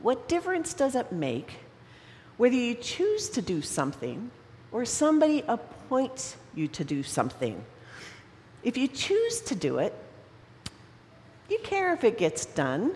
What 0.00 0.28
difference 0.28 0.74
does 0.74 0.94
it 0.94 1.10
make 1.12 1.58
whether 2.38 2.54
you 2.54 2.74
choose 2.74 3.28
to 3.30 3.42
do 3.42 3.60
something 3.60 4.30
or 4.72 4.84
somebody 4.84 5.44
appoints 5.46 6.36
you 6.54 6.68
to 6.68 6.84
do 6.84 7.02
something. 7.02 7.62
If 8.62 8.76
you 8.76 8.88
choose 8.88 9.40
to 9.42 9.54
do 9.54 9.78
it, 9.78 9.92
you 11.50 11.58
care 11.62 11.92
if 11.92 12.04
it 12.04 12.16
gets 12.16 12.46
done, 12.46 12.94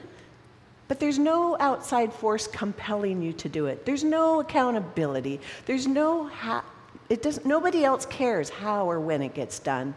but 0.88 1.00
there's 1.00 1.18
no 1.18 1.56
outside 1.59 2.12
force 2.12 2.47
compelling 2.47 3.23
you 3.23 3.32
to 3.35 3.49
do 3.49 3.66
it. 3.66 3.85
There's 3.85 4.04
no 4.04 4.40
accountability. 4.40 5.40
There's 5.66 5.87
no 5.87 6.28
ha- 6.28 6.64
it 7.09 7.23
does 7.23 7.44
nobody 7.44 7.85
else 7.85 8.06
cares 8.06 8.49
how 8.49 8.88
or 8.88 9.00
when 9.00 9.23
it 9.23 9.35
gets 9.35 9.59
done. 9.59 9.94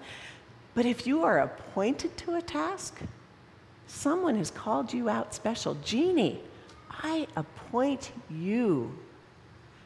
But 0.76 0.86
if 0.86 1.08
you 1.08 1.24
are 1.24 1.40
appointed 1.40 2.16
to 2.18 2.36
a 2.36 2.42
task, 2.42 3.00
someone 3.88 4.36
has 4.36 4.52
called 4.52 4.94
you 4.94 5.10
out 5.10 5.34
special. 5.34 5.76
Jeannie, 5.84 6.42
I 6.92 7.28
appoint 7.36 8.12
you. 8.30 8.96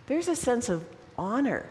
There's 0.07 0.27
a 0.27 0.35
sense 0.35 0.67
of 0.67 0.83
honor 1.17 1.65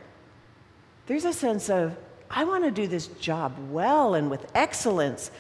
there's 1.09 1.25
a 1.25 1.33
sense 1.33 1.71
of, 1.71 1.97
I 2.31 2.45
want 2.45 2.65
to 2.65 2.71
do 2.71 2.87
this 2.87 3.07
job 3.07 3.57
well 3.71 4.15
and 4.15 4.31
with 4.31 4.47
excellence. 4.55 5.31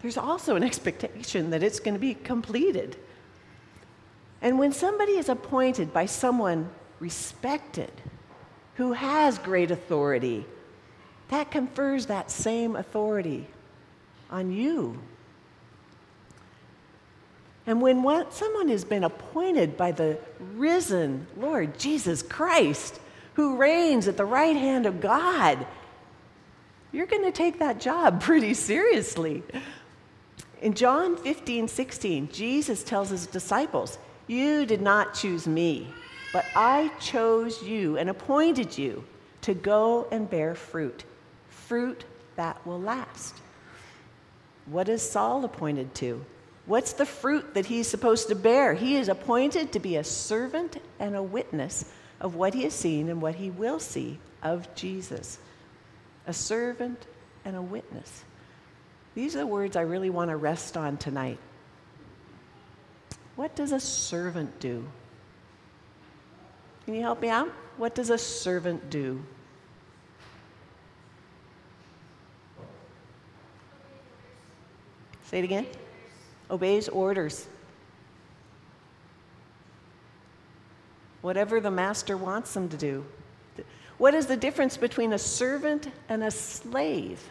There's 0.00 0.16
also 0.16 0.54
an 0.54 0.62
expectation 0.62 1.50
that 1.50 1.62
it's 1.62 1.80
going 1.80 1.94
to 1.94 2.00
be 2.00 2.14
completed. 2.14 2.96
And 4.40 4.56
when 4.56 4.72
somebody 4.72 5.12
is 5.12 5.28
appointed 5.28 5.92
by 5.92 6.06
someone 6.06 6.70
respected, 7.00 7.90
who 8.76 8.92
has 8.92 9.36
great 9.36 9.72
authority, 9.72 10.46
that 11.30 11.50
confers 11.50 12.06
that 12.06 12.30
same 12.30 12.76
authority 12.76 13.46
on 14.30 14.52
you. 14.52 14.98
And 17.66 17.80
when 17.80 18.02
one, 18.02 18.30
someone 18.30 18.68
has 18.68 18.84
been 18.84 19.04
appointed 19.04 19.76
by 19.76 19.92
the 19.92 20.18
risen 20.54 21.26
Lord 21.36 21.78
Jesus 21.78 22.22
Christ, 22.22 23.00
who 23.34 23.56
reigns 23.56 24.08
at 24.08 24.16
the 24.16 24.24
right 24.24 24.56
hand 24.56 24.86
of 24.86 25.00
God, 25.00 25.66
you're 26.92 27.06
going 27.06 27.22
to 27.22 27.32
take 27.32 27.58
that 27.60 27.80
job 27.80 28.20
pretty 28.22 28.54
seriously. 28.54 29.42
In 30.60 30.74
John 30.74 31.16
15, 31.16 31.68
16, 31.68 32.28
Jesus 32.32 32.82
tells 32.82 33.10
his 33.10 33.26
disciples, 33.26 33.98
You 34.26 34.66
did 34.66 34.82
not 34.82 35.14
choose 35.14 35.46
me, 35.46 35.88
but 36.32 36.44
I 36.56 36.90
chose 37.00 37.62
you 37.62 37.96
and 37.96 38.10
appointed 38.10 38.76
you 38.76 39.04
to 39.42 39.54
go 39.54 40.06
and 40.10 40.28
bear 40.28 40.54
fruit, 40.54 41.04
fruit 41.70 42.02
that 42.34 42.66
will 42.66 42.80
last. 42.80 43.32
What 44.66 44.88
is 44.88 45.08
Saul 45.08 45.44
appointed 45.44 45.94
to? 45.94 46.24
What's 46.66 46.94
the 46.94 47.06
fruit 47.06 47.54
that 47.54 47.66
he's 47.66 47.86
supposed 47.86 48.26
to 48.26 48.34
bear? 48.34 48.74
He 48.74 48.96
is 48.96 49.08
appointed 49.08 49.70
to 49.70 49.78
be 49.78 49.94
a 49.94 50.02
servant 50.02 50.82
and 50.98 51.14
a 51.14 51.22
witness 51.22 51.84
of 52.20 52.34
what 52.34 52.54
he 52.54 52.64
has 52.64 52.74
seen 52.74 53.08
and 53.08 53.22
what 53.22 53.36
he 53.36 53.50
will 53.50 53.78
see 53.78 54.18
of 54.42 54.74
Jesus. 54.74 55.38
A 56.26 56.32
servant 56.32 57.06
and 57.44 57.54
a 57.54 57.62
witness. 57.62 58.24
These 59.14 59.36
are 59.36 59.40
the 59.40 59.46
words 59.46 59.76
I 59.76 59.82
really 59.82 60.10
want 60.10 60.30
to 60.30 60.36
rest 60.36 60.76
on 60.76 60.96
tonight. 60.96 61.38
What 63.36 63.54
does 63.54 63.70
a 63.70 63.78
servant 63.78 64.58
do? 64.58 64.84
Can 66.84 66.96
you 66.96 67.02
help 67.02 67.22
me 67.22 67.28
out? 67.28 67.52
What 67.76 67.94
does 67.94 68.10
a 68.10 68.18
servant 68.18 68.90
do? 68.90 69.22
Say 75.30 75.38
it 75.38 75.44
again. 75.44 75.64
Obeys 76.50 76.88
orders. 76.88 77.46
Whatever 81.20 81.60
the 81.60 81.70
master 81.70 82.16
wants 82.16 82.52
them 82.52 82.68
to 82.68 82.76
do. 82.76 83.04
What 83.96 84.12
is 84.12 84.26
the 84.26 84.36
difference 84.36 84.76
between 84.76 85.12
a 85.12 85.18
servant 85.18 85.88
and 86.08 86.24
a 86.24 86.32
slave? 86.32 87.22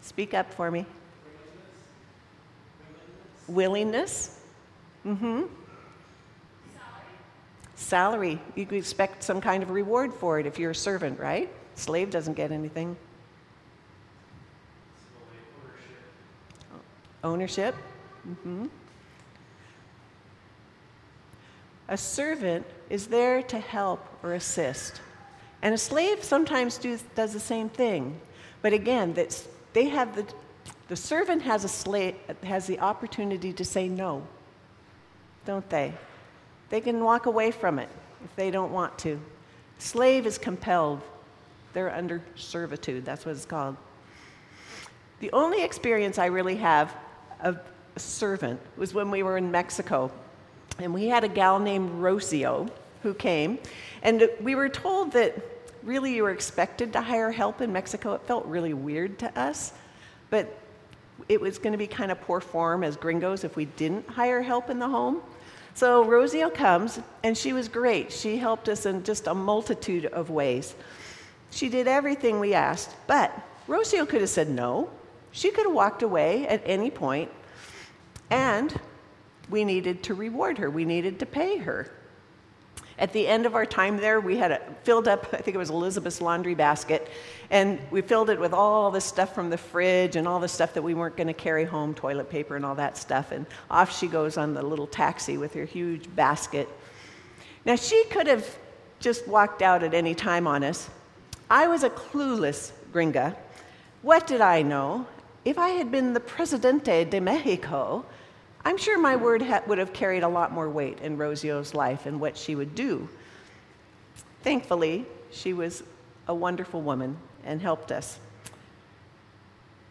Speak 0.00 0.32
up 0.32 0.54
for 0.54 0.70
me. 0.70 0.86
Willingness. 3.48 4.38
Mm-hmm. 5.04 5.42
Salary. 7.88 8.38
You 8.54 8.66
could 8.66 8.76
expect 8.76 9.22
some 9.22 9.40
kind 9.40 9.62
of 9.62 9.70
reward 9.70 10.12
for 10.12 10.38
it 10.38 10.44
if 10.44 10.58
you're 10.58 10.72
a 10.72 10.74
servant, 10.74 11.18
right? 11.18 11.50
Slave 11.74 12.10
doesn't 12.10 12.34
get 12.34 12.52
anything. 12.52 12.94
Ownership. 17.24 17.74
Mm-hmm. 18.28 18.66
A 21.88 21.96
servant 21.96 22.66
is 22.90 23.06
there 23.06 23.42
to 23.44 23.58
help 23.58 24.06
or 24.22 24.34
assist. 24.34 25.00
And 25.62 25.74
a 25.74 25.78
slave 25.78 26.22
sometimes 26.22 26.76
do, 26.76 26.98
does 27.14 27.32
the 27.32 27.40
same 27.40 27.70
thing. 27.70 28.20
But 28.60 28.74
again, 28.74 29.14
that's, 29.14 29.48
they 29.72 29.88
have 29.88 30.14
the, 30.14 30.26
the 30.88 30.96
servant 30.96 31.40
has, 31.40 31.64
a 31.64 31.68
slave, 31.68 32.16
has 32.42 32.66
the 32.66 32.80
opportunity 32.80 33.54
to 33.54 33.64
say 33.64 33.88
no, 33.88 34.26
don't 35.46 35.68
they? 35.70 35.94
They 36.70 36.80
can 36.80 37.02
walk 37.02 37.26
away 37.26 37.50
from 37.50 37.78
it 37.78 37.88
if 38.24 38.34
they 38.36 38.50
don't 38.50 38.72
want 38.72 38.98
to. 39.00 39.20
Slave 39.78 40.26
is 40.26 40.38
compelled, 40.38 41.00
they're 41.72 41.94
under 41.94 42.22
servitude. 42.34 43.04
That's 43.04 43.24
what 43.24 43.36
it's 43.36 43.46
called. 43.46 43.76
The 45.20 45.32
only 45.32 45.62
experience 45.62 46.18
I 46.18 46.26
really 46.26 46.56
have 46.56 46.94
of 47.40 47.58
a 47.96 48.00
servant 48.00 48.60
was 48.76 48.94
when 48.94 49.10
we 49.10 49.22
were 49.22 49.36
in 49.36 49.50
Mexico. 49.50 50.10
And 50.78 50.94
we 50.94 51.06
had 51.06 51.24
a 51.24 51.28
gal 51.28 51.58
named 51.58 51.90
Rocio 52.00 52.70
who 53.02 53.14
came. 53.14 53.58
And 54.02 54.28
we 54.40 54.54
were 54.54 54.68
told 54.68 55.12
that 55.12 55.36
really 55.82 56.14
you 56.14 56.22
were 56.22 56.30
expected 56.30 56.92
to 56.92 57.00
hire 57.00 57.32
help 57.32 57.60
in 57.60 57.72
Mexico. 57.72 58.14
It 58.14 58.22
felt 58.22 58.46
really 58.46 58.74
weird 58.74 59.18
to 59.20 59.38
us. 59.38 59.72
But 60.30 60.56
it 61.28 61.40
was 61.40 61.58
going 61.58 61.72
to 61.72 61.78
be 61.78 61.86
kind 61.86 62.12
of 62.12 62.20
poor 62.20 62.40
form 62.40 62.84
as 62.84 62.96
gringos 62.96 63.42
if 63.42 63.56
we 63.56 63.64
didn't 63.64 64.08
hire 64.08 64.42
help 64.42 64.70
in 64.70 64.78
the 64.78 64.88
home. 64.88 65.20
So 65.78 66.04
Rocio 66.04 66.52
comes, 66.52 66.98
and 67.22 67.38
she 67.38 67.52
was 67.52 67.68
great. 67.68 68.10
She 68.10 68.36
helped 68.36 68.68
us 68.68 68.84
in 68.84 69.04
just 69.04 69.28
a 69.28 69.32
multitude 69.32 70.06
of 70.06 70.28
ways. 70.28 70.74
She 71.52 71.68
did 71.68 71.86
everything 71.86 72.40
we 72.40 72.52
asked, 72.52 72.96
but 73.06 73.30
Rocio 73.68 74.04
could 74.04 74.20
have 74.20 74.28
said 74.28 74.50
no. 74.50 74.90
She 75.30 75.52
could 75.52 75.66
have 75.66 75.72
walked 75.72 76.02
away 76.02 76.48
at 76.48 76.62
any 76.64 76.90
point, 76.90 77.30
and 78.28 78.74
we 79.50 79.62
needed 79.62 80.02
to 80.02 80.14
reward 80.14 80.58
her. 80.58 80.68
We 80.68 80.84
needed 80.84 81.20
to 81.20 81.26
pay 81.26 81.58
her. 81.58 81.88
At 82.98 83.12
the 83.12 83.28
end 83.28 83.46
of 83.46 83.54
our 83.54 83.64
time 83.64 83.96
there, 83.96 84.20
we 84.20 84.36
had 84.36 84.50
a, 84.50 84.60
filled 84.82 85.06
up, 85.06 85.28
I 85.32 85.36
think 85.38 85.54
it 85.54 85.58
was 85.58 85.70
Elizabeth's 85.70 86.20
laundry 86.20 86.54
basket, 86.54 87.08
and 87.50 87.78
we 87.92 88.00
filled 88.02 88.28
it 88.28 88.40
with 88.40 88.52
all 88.52 88.90
the 88.90 89.00
stuff 89.00 89.34
from 89.34 89.50
the 89.50 89.58
fridge 89.58 90.16
and 90.16 90.26
all 90.26 90.40
the 90.40 90.48
stuff 90.48 90.74
that 90.74 90.82
we 90.82 90.94
weren't 90.94 91.16
going 91.16 91.28
to 91.28 91.32
carry 91.32 91.64
home, 91.64 91.94
toilet 91.94 92.28
paper 92.28 92.56
and 92.56 92.64
all 92.64 92.74
that 92.74 92.96
stuff. 92.96 93.30
And 93.30 93.46
off 93.70 93.96
she 93.96 94.08
goes 94.08 94.36
on 94.36 94.52
the 94.52 94.62
little 94.62 94.88
taxi 94.88 95.38
with 95.38 95.54
her 95.54 95.64
huge 95.64 96.12
basket. 96.16 96.68
Now, 97.64 97.76
she 97.76 98.04
could 98.06 98.26
have 98.26 98.58
just 98.98 99.28
walked 99.28 99.62
out 99.62 99.82
at 99.84 99.94
any 99.94 100.14
time 100.14 100.46
on 100.48 100.64
us. 100.64 100.90
I 101.48 101.68
was 101.68 101.84
a 101.84 101.90
clueless 101.90 102.72
gringa. 102.92 103.36
What 104.02 104.26
did 104.26 104.40
I 104.40 104.62
know? 104.62 105.06
If 105.44 105.56
I 105.56 105.70
had 105.70 105.92
been 105.92 106.14
the 106.14 106.20
Presidente 106.20 107.04
de 107.04 107.20
Mexico, 107.20 108.04
I'm 108.68 108.76
sure 108.76 108.98
my 108.98 109.16
word 109.16 109.40
ha- 109.40 109.62
would 109.66 109.78
have 109.78 109.94
carried 109.94 110.22
a 110.22 110.28
lot 110.28 110.52
more 110.52 110.68
weight 110.68 111.00
in 111.00 111.16
Rocio's 111.16 111.72
life 111.72 112.04
and 112.04 112.20
what 112.20 112.36
she 112.36 112.54
would 112.54 112.74
do. 112.74 113.08
Thankfully, 114.42 115.06
she 115.30 115.54
was 115.54 115.82
a 116.26 116.34
wonderful 116.34 116.82
woman 116.82 117.16
and 117.46 117.62
helped 117.62 117.90
us. 117.90 118.18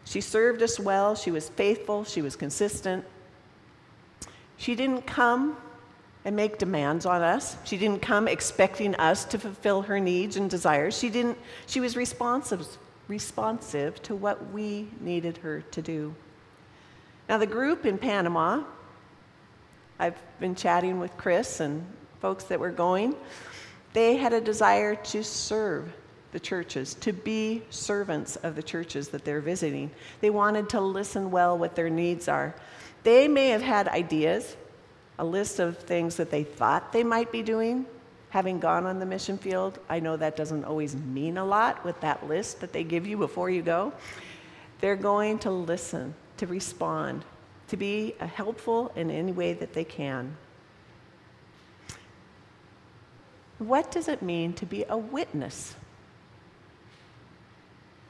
She 0.04 0.20
served 0.20 0.62
us 0.62 0.78
well, 0.78 1.16
she 1.16 1.32
was 1.32 1.48
faithful, 1.48 2.04
she 2.04 2.22
was 2.22 2.36
consistent. 2.36 3.04
She 4.58 4.76
didn't 4.76 5.08
come 5.08 5.56
and 6.24 6.36
make 6.36 6.58
demands 6.58 7.04
on 7.04 7.20
us. 7.20 7.56
She 7.64 7.78
didn't 7.78 8.00
come 8.00 8.28
expecting 8.28 8.94
us 8.94 9.24
to 9.24 9.40
fulfill 9.40 9.82
her 9.82 9.98
needs 9.98 10.36
and 10.36 10.48
desires. 10.48 10.96
She 10.96 11.10
didn't 11.10 11.36
she 11.66 11.80
was 11.80 11.96
responsive 11.96 12.64
responsive 13.08 14.00
to 14.04 14.14
what 14.14 14.52
we 14.52 14.86
needed 15.00 15.38
her 15.38 15.62
to 15.72 15.82
do. 15.82 16.14
Now, 17.28 17.36
the 17.36 17.46
group 17.46 17.84
in 17.84 17.98
Panama, 17.98 18.64
I've 19.98 20.16
been 20.40 20.54
chatting 20.54 20.98
with 20.98 21.14
Chris 21.18 21.60
and 21.60 21.84
folks 22.20 22.44
that 22.44 22.58
were 22.58 22.70
going, 22.70 23.14
they 23.92 24.16
had 24.16 24.32
a 24.32 24.40
desire 24.40 24.94
to 24.94 25.22
serve 25.22 25.92
the 26.32 26.40
churches, 26.40 26.94
to 26.94 27.12
be 27.12 27.62
servants 27.70 28.36
of 28.36 28.56
the 28.56 28.62
churches 28.62 29.08
that 29.08 29.24
they're 29.24 29.40
visiting. 29.40 29.90
They 30.20 30.30
wanted 30.30 30.70
to 30.70 30.80
listen 30.80 31.30
well 31.30 31.56
what 31.56 31.74
their 31.74 31.90
needs 31.90 32.28
are. 32.28 32.54
They 33.02 33.28
may 33.28 33.48
have 33.48 33.62
had 33.62 33.88
ideas, 33.88 34.56
a 35.18 35.24
list 35.24 35.58
of 35.58 35.78
things 35.78 36.16
that 36.16 36.30
they 36.30 36.44
thought 36.44 36.92
they 36.92 37.04
might 37.04 37.30
be 37.30 37.42
doing. 37.42 37.86
Having 38.30 38.60
gone 38.60 38.84
on 38.84 38.98
the 38.98 39.06
mission 39.06 39.38
field, 39.38 39.78
I 39.88 40.00
know 40.00 40.16
that 40.16 40.36
doesn't 40.36 40.64
always 40.64 40.94
mean 40.96 41.38
a 41.38 41.44
lot 41.44 41.82
with 41.84 41.98
that 42.00 42.26
list 42.26 42.60
that 42.60 42.72
they 42.72 42.84
give 42.84 43.06
you 43.06 43.16
before 43.16 43.48
you 43.50 43.62
go. 43.62 43.92
They're 44.80 44.96
going 44.96 45.38
to 45.40 45.50
listen 45.50 46.14
to 46.38 46.46
respond, 46.46 47.24
to 47.68 47.76
be 47.76 48.14
helpful 48.18 48.92
in 48.96 49.10
any 49.10 49.32
way 49.32 49.52
that 49.52 49.74
they 49.74 49.84
can. 49.84 50.36
What 53.58 53.90
does 53.90 54.08
it 54.08 54.22
mean 54.22 54.52
to 54.54 54.66
be 54.66 54.84
a 54.88 54.96
witness? 54.96 55.74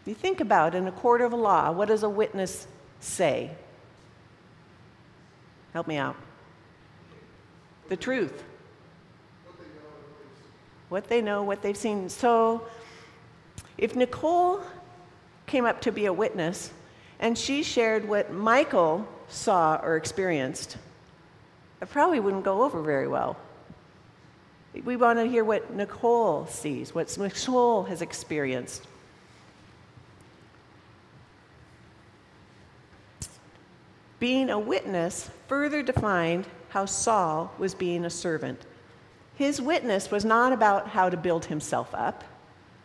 You 0.05 0.15
think 0.15 0.41
about 0.41 0.75
in 0.75 0.87
a 0.87 0.93
court 0.93 1.21
of 1.21 1.33
law, 1.33 1.71
what 1.73 1.89
does 1.89 2.03
a 2.03 2.09
witness 2.09 2.67
say? 3.01 3.51
Help 5.73 5.87
me 5.87 5.97
out. 5.97 6.17
The 7.89 7.97
truth. 7.97 8.45
What 10.89 11.09
they 11.09 11.21
know, 11.21 11.43
what 11.43 11.61
they've 11.61 11.77
seen. 11.77 12.09
So, 12.09 12.67
if 13.77 13.95
Nicole 13.95 14.63
came 15.47 15.67
up 15.67 15.81
to 15.83 15.93
be 15.93 16.07
a 16.07 16.13
witness, 16.13 16.71
and 17.21 17.37
she 17.37 17.63
shared 17.63 18.09
what 18.09 18.33
Michael 18.33 19.07
saw 19.29 19.81
or 19.83 19.97
experienced, 19.97 20.77
it 21.81 21.91
probably 21.91 22.21
wouldn't 22.21 22.45
go 22.45 22.63
over 22.63 22.83
very 22.83 23.09
well. 23.09 23.37
We 24.85 24.97
want 24.97 25.19
to 25.19 25.25
hear 25.25 25.45
what 25.45 25.73
Nicole 25.73 26.47
sees, 26.47 26.95
what 26.95 27.17
Nicole 27.19 27.85
has 27.85 28.03
experienced. 28.03 28.87
Being 34.21 34.51
a 34.51 34.59
witness 34.59 35.31
further 35.47 35.83
defined 35.83 36.47
how 36.71 36.85
Saul 36.85 37.53
was 37.59 37.75
being 37.75 38.05
a 38.05 38.11
servant. 38.11 38.61
His 39.37 39.61
witness 39.61 40.11
was 40.11 40.25
not 40.25 40.53
about 40.53 40.89
how 40.89 41.09
to 41.09 41.17
build 41.17 41.45
himself 41.45 41.95
up, 41.95 42.25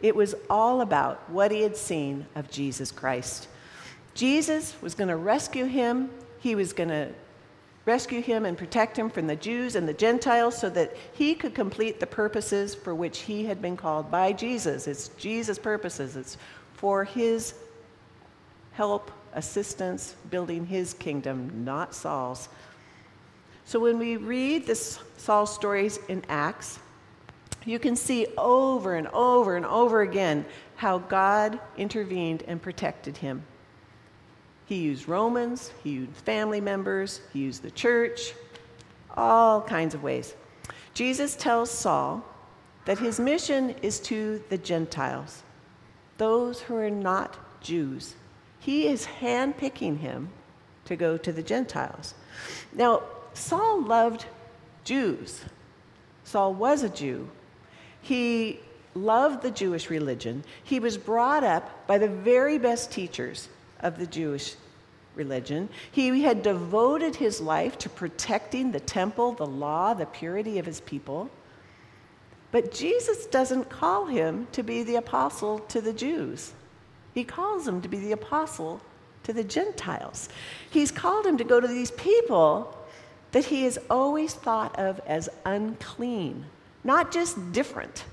it 0.02 0.16
was 0.16 0.36
all 0.50 0.82
about 0.82 1.30
what 1.30 1.52
he 1.52 1.62
had 1.62 1.78
seen 1.78 2.28
of 2.36 2.52
Jesus 2.52 2.92
Christ. 2.92 3.48
Jesus 4.14 4.76
was 4.82 4.96
going 4.96 5.08
to 5.10 5.16
rescue 5.16 5.66
him. 5.66 6.10
He 6.40 6.56
was 6.56 6.74
going 6.74 6.90
to 6.90 7.10
rescue 7.86 8.22
him 8.22 8.46
and 8.46 8.58
protect 8.58 8.98
him 8.98 9.10
from 9.10 9.28
the 9.28 9.36
Jews 9.36 9.76
and 9.76 9.88
the 9.88 9.94
Gentiles 9.94 10.58
so 10.58 10.70
that 10.70 10.96
he 11.14 11.36
could 11.36 11.54
complete 11.54 12.00
the 12.00 12.08
purposes 12.08 12.74
for 12.74 12.96
which 12.96 13.20
he 13.20 13.46
had 13.46 13.62
been 13.62 13.76
called 13.76 14.10
by 14.10 14.32
Jesus. 14.32 14.88
It's 14.88 15.10
Jesus' 15.10 15.60
purposes, 15.60 16.16
it's 16.16 16.38
for 16.74 17.04
his 17.04 17.56
help 18.72 19.12
assistance 19.34 20.16
building 20.30 20.66
his 20.66 20.94
kingdom, 20.94 21.64
not 21.66 21.94
Saul's. 21.94 22.50
So 23.66 23.80
when 23.80 23.98
we 23.98 24.18
read 24.18 24.66
this 24.66 25.00
Saul's 25.18 25.54
stories 25.54 26.00
in 26.08 26.24
Acts, 26.30 26.80
you 27.66 27.80
can 27.80 27.96
see 27.96 28.28
over 28.38 28.96
and 28.96 29.08
over 29.08 29.56
and 29.56 29.66
over 29.66 30.02
again 30.02 30.46
how 30.76 30.98
God 31.00 31.60
intervened 31.78 32.44
and 32.48 32.62
protected 32.62 33.18
him. 33.18 33.44
He 34.66 34.78
used 34.78 35.08
Romans, 35.08 35.72
he 35.84 35.92
used 35.92 36.12
family 36.12 36.62
members, 36.62 37.22
he 37.34 37.40
used 37.40 37.64
the 37.64 37.72
church, 37.72 38.34
all 39.16 39.62
kinds 39.62 39.94
of 39.94 40.04
ways. 40.04 40.34
Jesus 40.94 41.36
tells 41.36 41.70
Saul 41.70 42.24
that 42.86 43.00
his 43.00 43.20
mission 43.20 43.72
is 43.82 44.00
to 44.02 44.42
the 44.50 44.58
Gentiles, 44.58 45.44
those 46.18 46.62
who 46.62 46.76
are 46.76 46.90
not 46.90 47.38
Jews. 47.62 48.16
He 48.60 48.88
is 48.88 49.06
handpicking 49.20 50.00
him 50.00 50.30
to 50.86 50.96
go 50.96 51.18
to 51.18 51.32
the 51.32 51.44
Gentiles. 51.44 52.14
Now, 52.74 53.04
Saul 53.34 53.82
loved 53.82 54.26
Jews. 54.84 55.44
Saul 56.24 56.54
was 56.54 56.84
a 56.84 56.90
Jew. 56.90 57.30
He 58.02 58.60
loved 58.96 59.42
the 59.42 59.52
Jewish 59.52 59.90
religion. 59.90 60.44
He 60.64 60.80
was 60.80 60.98
brought 60.98 61.44
up 61.44 61.88
by 61.88 61.98
the 61.98 62.08
very 62.08 62.58
best 62.58 62.92
teachers 62.92 63.50
of 63.84 64.00
the 64.00 64.08
Jewish 64.08 64.56
religion. 65.16 65.70
He 65.92 66.24
had 66.24 66.42
devoted 66.42 67.16
his 67.16 67.40
life 67.40 67.78
to 67.80 67.90
protecting 67.90 68.72
the 68.72 68.80
temple, 68.80 69.34
the 69.34 69.46
law, 69.46 69.94
the 69.94 70.06
purity 70.06 70.58
of 70.58 70.66
his 70.66 70.82
people. 70.82 71.30
But 72.52 72.72
Jesus 72.72 73.26
doesn't 73.28 73.70
call 73.70 74.06
him 74.06 74.48
to 74.52 74.64
be 74.64 74.84
the 74.84 74.96
apostle 74.96 75.60
to 75.60 75.82
the 75.82 75.94
Jews. 75.94 76.54
He 77.14 77.24
calls 77.24 77.68
him 77.68 77.82
to 77.82 77.88
be 77.88 78.00
the 78.00 78.12
apostle 78.12 78.82
to 79.24 79.34
the 79.34 79.44
Gentiles. 79.44 80.30
He's 80.70 80.92
called 80.92 81.26
him 81.26 81.38
to 81.38 81.44
go 81.44 81.60
to 81.60 81.68
these 81.68 81.92
people 81.92 82.78
that 83.32 83.46
he 83.46 83.64
has 83.64 83.80
always 83.90 84.34
thought 84.34 84.78
of 84.78 85.02
as 85.08 85.30
unclean, 85.46 86.46
not 86.84 87.12
just 87.12 87.52
different, 87.52 88.06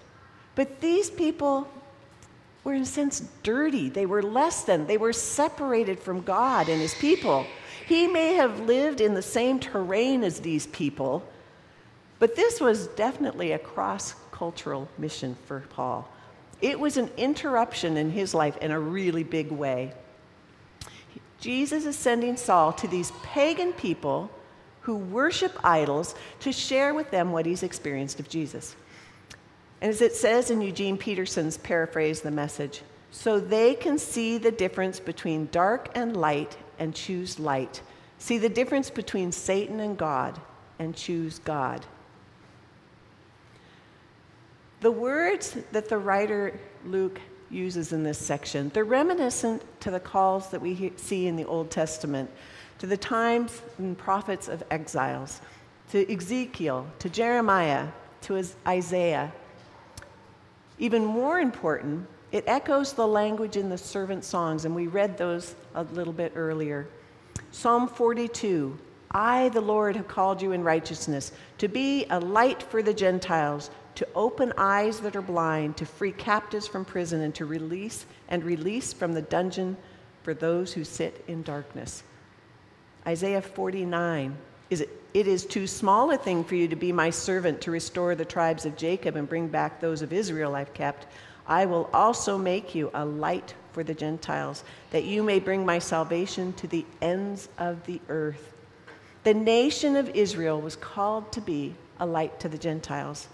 but 0.54 0.80
these 0.80 1.10
people 1.10 1.68
were, 2.64 2.74
in 2.74 2.82
a 2.82 2.86
sense, 2.86 3.20
dirty. 3.42 3.88
They 3.88 4.06
were 4.06 4.22
less 4.22 4.64
than, 4.64 4.86
they 4.86 4.98
were 4.98 5.12
separated 5.12 5.98
from 5.98 6.22
God 6.22 6.68
and 6.68 6.80
his 6.80 6.94
people. 6.94 7.46
He 7.86 8.06
may 8.06 8.34
have 8.34 8.60
lived 8.60 9.00
in 9.00 9.14
the 9.14 9.22
same 9.22 9.58
terrain 9.58 10.22
as 10.22 10.40
these 10.40 10.66
people, 10.68 11.24
but 12.18 12.36
this 12.36 12.60
was 12.60 12.86
definitely 12.88 13.52
a 13.52 13.58
cross 13.58 14.14
cultural 14.30 14.88
mission 14.98 15.36
for 15.46 15.60
Paul. 15.70 16.08
It 16.60 16.78
was 16.78 16.96
an 16.96 17.10
interruption 17.16 17.96
in 17.96 18.10
his 18.10 18.34
life 18.34 18.56
in 18.58 18.70
a 18.70 18.78
really 18.78 19.24
big 19.24 19.50
way. 19.50 19.92
Jesus 21.40 21.86
is 21.86 21.96
sending 21.96 22.36
Saul 22.36 22.72
to 22.74 22.86
these 22.86 23.12
pagan 23.22 23.72
people 23.72 24.30
who 24.82 24.96
worship 24.96 25.58
idols 25.64 26.14
to 26.40 26.52
share 26.52 26.94
with 26.94 27.10
them 27.10 27.32
what 27.32 27.46
he's 27.46 27.62
experienced 27.62 28.20
of 28.20 28.28
Jesus. 28.28 28.76
And 29.80 29.90
as 29.90 30.02
it 30.02 30.14
says 30.14 30.50
in 30.50 30.60
Eugene 30.60 30.98
Peterson's 30.98 31.56
paraphrase, 31.56 32.20
the 32.20 32.30
message, 32.30 32.82
so 33.10 33.40
they 33.40 33.74
can 33.74 33.98
see 33.98 34.38
the 34.38 34.52
difference 34.52 35.00
between 35.00 35.48
dark 35.50 35.90
and 35.94 36.16
light 36.16 36.56
and 36.78 36.94
choose 36.94 37.38
light. 37.38 37.80
See 38.18 38.38
the 38.38 38.48
difference 38.48 38.90
between 38.90 39.32
Satan 39.32 39.80
and 39.80 39.96
God 39.96 40.40
and 40.78 40.94
choose 40.94 41.38
God. 41.40 41.84
The 44.80 44.90
words 44.90 45.56
that 45.72 45.88
the 45.88 45.98
writer 45.98 46.58
Luke 46.84 47.20
uses 47.50 47.92
in 47.92 48.02
this 48.02 48.18
section, 48.18 48.70
they're 48.72 48.84
reminiscent 48.84 49.62
to 49.80 49.90
the 49.90 50.00
calls 50.00 50.50
that 50.50 50.60
we 50.60 50.92
see 50.96 51.26
in 51.26 51.36
the 51.36 51.44
Old 51.44 51.70
Testament, 51.70 52.30
to 52.78 52.86
the 52.86 52.96
times 52.96 53.60
and 53.78 53.98
prophets 53.98 54.48
of 54.48 54.62
exiles, 54.70 55.40
to 55.90 56.10
Ezekiel, 56.10 56.86
to 57.00 57.10
Jeremiah, 57.10 57.88
to 58.22 58.42
Isaiah. 58.66 59.32
Even 60.80 61.04
more 61.04 61.38
important, 61.38 62.06
it 62.32 62.44
echoes 62.46 62.94
the 62.94 63.06
language 63.06 63.56
in 63.56 63.68
the 63.68 63.78
servant 63.78 64.24
songs, 64.24 64.64
and 64.64 64.74
we 64.74 64.86
read 64.86 65.18
those 65.18 65.54
a 65.74 65.84
little 65.84 66.12
bit 66.12 66.32
earlier. 66.34 66.88
Psalm 67.52 67.86
42 67.86 68.76
I, 69.12 69.48
the 69.48 69.60
Lord, 69.60 69.96
have 69.96 70.06
called 70.06 70.40
you 70.40 70.52
in 70.52 70.62
righteousness, 70.62 71.32
to 71.58 71.68
be 71.68 72.06
a 72.10 72.20
light 72.20 72.62
for 72.62 72.80
the 72.80 72.94
Gentiles, 72.94 73.70
to 73.96 74.06
open 74.14 74.52
eyes 74.56 75.00
that 75.00 75.16
are 75.16 75.22
blind, 75.22 75.76
to 75.78 75.84
free 75.84 76.12
captives 76.12 76.66
from 76.66 76.84
prison, 76.84 77.20
and 77.20 77.34
to 77.34 77.44
release 77.44 78.06
and 78.28 78.42
release 78.44 78.92
from 78.92 79.12
the 79.12 79.22
dungeon 79.22 79.76
for 80.22 80.32
those 80.32 80.72
who 80.72 80.84
sit 80.84 81.24
in 81.26 81.42
darkness. 81.42 82.04
Isaiah 83.06 83.42
49 83.42 84.36
is 84.70 84.80
it, 84.80 84.99
it 85.12 85.26
is 85.26 85.44
too 85.44 85.66
small 85.66 86.10
a 86.10 86.16
thing 86.16 86.44
for 86.44 86.54
you 86.54 86.68
to 86.68 86.76
be 86.76 86.92
my 86.92 87.10
servant 87.10 87.60
to 87.62 87.70
restore 87.70 88.14
the 88.14 88.24
tribes 88.24 88.64
of 88.64 88.76
Jacob 88.76 89.16
and 89.16 89.28
bring 89.28 89.48
back 89.48 89.80
those 89.80 90.02
of 90.02 90.12
Israel 90.12 90.54
I've 90.54 90.74
kept. 90.74 91.06
I 91.46 91.66
will 91.66 91.90
also 91.92 92.38
make 92.38 92.74
you 92.74 92.90
a 92.94 93.04
light 93.04 93.54
for 93.72 93.82
the 93.82 93.94
Gentiles, 93.94 94.64
that 94.90 95.04
you 95.04 95.22
may 95.22 95.40
bring 95.40 95.64
my 95.64 95.78
salvation 95.78 96.52
to 96.54 96.66
the 96.66 96.84
ends 97.00 97.48
of 97.58 97.84
the 97.86 98.00
earth. 98.08 98.52
The 99.24 99.34
nation 99.34 99.96
of 99.96 100.08
Israel 100.10 100.60
was 100.60 100.76
called 100.76 101.32
to 101.32 101.40
be 101.40 101.74
a 101.98 102.06
light 102.06 102.40
to 102.40 102.48
the 102.48 102.58
Gentiles. 102.58 103.28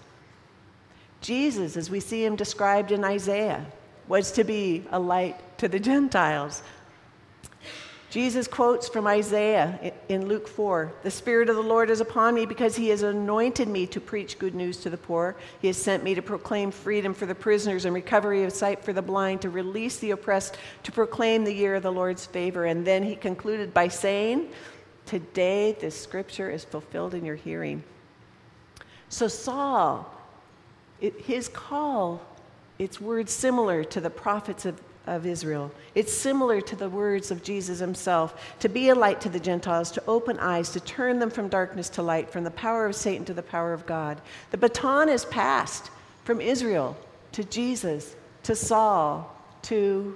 Jesus, 1.21 1.77
as 1.77 1.89
we 1.89 1.99
see 1.99 2.25
him 2.25 2.35
described 2.35 2.91
in 2.91 3.03
Isaiah, 3.03 3.65
was 4.07 4.31
to 4.33 4.43
be 4.43 4.85
a 4.91 4.99
light 4.99 5.57
to 5.57 5.67
the 5.67 5.79
Gentiles. 5.79 6.61
Jesus 8.09 8.47
quotes 8.47 8.87
from 8.87 9.05
Isaiah 9.05 9.93
in 10.07 10.27
Luke 10.27 10.47
4 10.47 10.93
The 11.03 11.11
Spirit 11.11 11.49
of 11.49 11.57
the 11.57 11.61
Lord 11.61 11.89
is 11.89 11.99
upon 11.99 12.35
me 12.35 12.45
because 12.45 12.77
he 12.77 12.87
has 12.89 13.03
anointed 13.03 13.67
me 13.67 13.85
to 13.87 13.99
preach 13.99 14.39
good 14.39 14.55
news 14.55 14.77
to 14.77 14.89
the 14.89 14.97
poor. 14.97 15.35
He 15.59 15.67
has 15.67 15.75
sent 15.75 16.05
me 16.05 16.15
to 16.15 16.21
proclaim 16.21 16.71
freedom 16.71 17.13
for 17.13 17.25
the 17.25 17.35
prisoners 17.35 17.83
and 17.83 17.93
recovery 17.93 18.45
of 18.45 18.53
sight 18.53 18.81
for 18.81 18.93
the 18.93 19.01
blind, 19.01 19.41
to 19.41 19.49
release 19.49 19.97
the 19.97 20.11
oppressed, 20.11 20.57
to 20.83 20.91
proclaim 20.93 21.43
the 21.43 21.53
year 21.53 21.75
of 21.75 21.83
the 21.83 21.91
Lord's 21.91 22.25
favor. 22.25 22.65
And 22.65 22.87
then 22.87 23.03
he 23.03 23.15
concluded 23.15 23.73
by 23.73 23.89
saying, 23.89 24.51
Today 25.05 25.73
this 25.73 25.99
scripture 25.99 26.49
is 26.49 26.63
fulfilled 26.63 27.13
in 27.13 27.25
your 27.25 27.35
hearing. 27.35 27.83
So, 29.09 29.27
Saul, 29.27 30.09
his 30.99 31.49
call, 31.49 32.21
it's 32.79 33.01
words 33.01 33.33
similar 33.33 33.83
to 33.85 33.99
the 33.99 34.09
prophets 34.09 34.65
of, 34.65 34.81
of 35.07 35.25
Israel. 35.25 35.71
It's 35.95 36.13
similar 36.13 36.61
to 36.61 36.75
the 36.75 36.89
words 36.89 37.31
of 37.31 37.43
Jesus 37.43 37.79
himself 37.79 38.55
to 38.59 38.69
be 38.69 38.89
a 38.89 38.95
light 38.95 39.21
to 39.21 39.29
the 39.29 39.39
Gentiles, 39.39 39.91
to 39.91 40.03
open 40.07 40.37
eyes, 40.39 40.69
to 40.71 40.79
turn 40.79 41.19
them 41.19 41.29
from 41.29 41.47
darkness 41.47 41.89
to 41.89 42.01
light, 42.01 42.29
from 42.29 42.43
the 42.43 42.51
power 42.51 42.85
of 42.85 42.95
Satan 42.95 43.25
to 43.25 43.33
the 43.33 43.41
power 43.41 43.73
of 43.73 43.85
God. 43.85 44.21
The 44.51 44.57
baton 44.57 45.09
is 45.09 45.25
passed 45.25 45.89
from 46.23 46.41
Israel 46.41 46.97
to 47.31 47.43
Jesus, 47.43 48.15
to 48.43 48.55
Saul, 48.55 49.35
to 49.63 50.15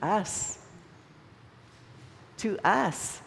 us. 0.00 0.58
To 2.38 2.58
us. 2.64 3.20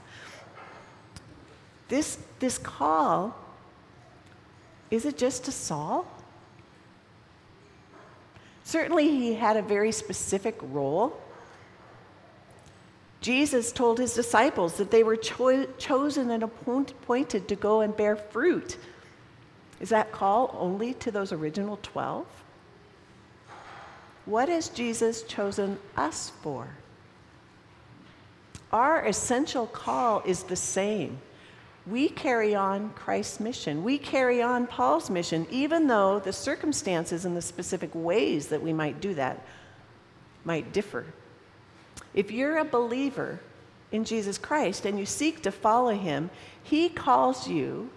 This, 1.88 2.18
this 2.40 2.58
call 2.58 3.36
is 4.92 5.06
it 5.06 5.18
just 5.18 5.46
to 5.46 5.52
Saul? 5.52 6.08
Certainly, 8.66 9.10
he 9.10 9.36
had 9.36 9.58
a 9.58 9.62
very 9.62 9.92
specific 9.92 10.58
role. 10.60 11.22
Jesus 13.22 13.72
told 13.72 14.00
his 14.00 14.16
disciples 14.16 14.74
that 14.78 14.90
they 14.90 15.04
were 15.04 15.16
cho- 15.16 15.68
chosen 15.78 16.32
and 16.32 16.42
appointed 16.42 17.48
to 17.48 17.56
go 17.56 17.82
and 17.82 17.96
bear 17.96 18.16
fruit. 18.16 18.78
Is 19.80 19.90
that 19.90 20.12
call 20.12 20.56
only 20.60 20.96
to 20.96 21.12
those 21.12 21.32
original 21.32 21.78
12? 21.84 22.26
What 24.26 24.50
has 24.50 24.70
Jesus 24.70 25.22
chosen 25.22 25.78
us 25.96 26.32
for? 26.42 26.68
Our 28.72 29.06
essential 29.06 29.68
call 29.68 30.24
is 30.26 30.42
the 30.42 30.56
same 30.56 31.20
we 31.88 32.10
carry 32.10 32.56
on 32.56 32.90
Christ's 32.92 33.40
mission. 33.40 33.84
We 33.84 33.98
carry 33.98 34.42
on 34.42 34.66
Paul's 34.66 35.10
mission, 35.10 35.46
even 35.52 35.88
though 35.88 36.20
the 36.20 36.34
circumstances 36.34 37.26
and 37.26 37.38
the 37.38 37.42
specific 37.42 37.92
ways 37.94 38.48
that 38.48 38.62
we 38.62 38.74
might 38.74 39.00
do 39.00 39.14
that 39.14 39.46
might 40.44 40.74
differ. 40.74 41.06
If 42.14 42.32
you're 42.32 42.58
a 42.58 42.66
believer 42.66 43.40
in 43.92 44.04
Jesus 44.04 44.38
Christ 44.38 44.86
and 44.86 44.98
you 44.98 45.06
seek 45.06 45.44
to 45.44 45.52
follow 45.52 45.94
him, 45.94 46.32
he 46.64 46.90
calls 46.90 47.48
you 47.48 47.90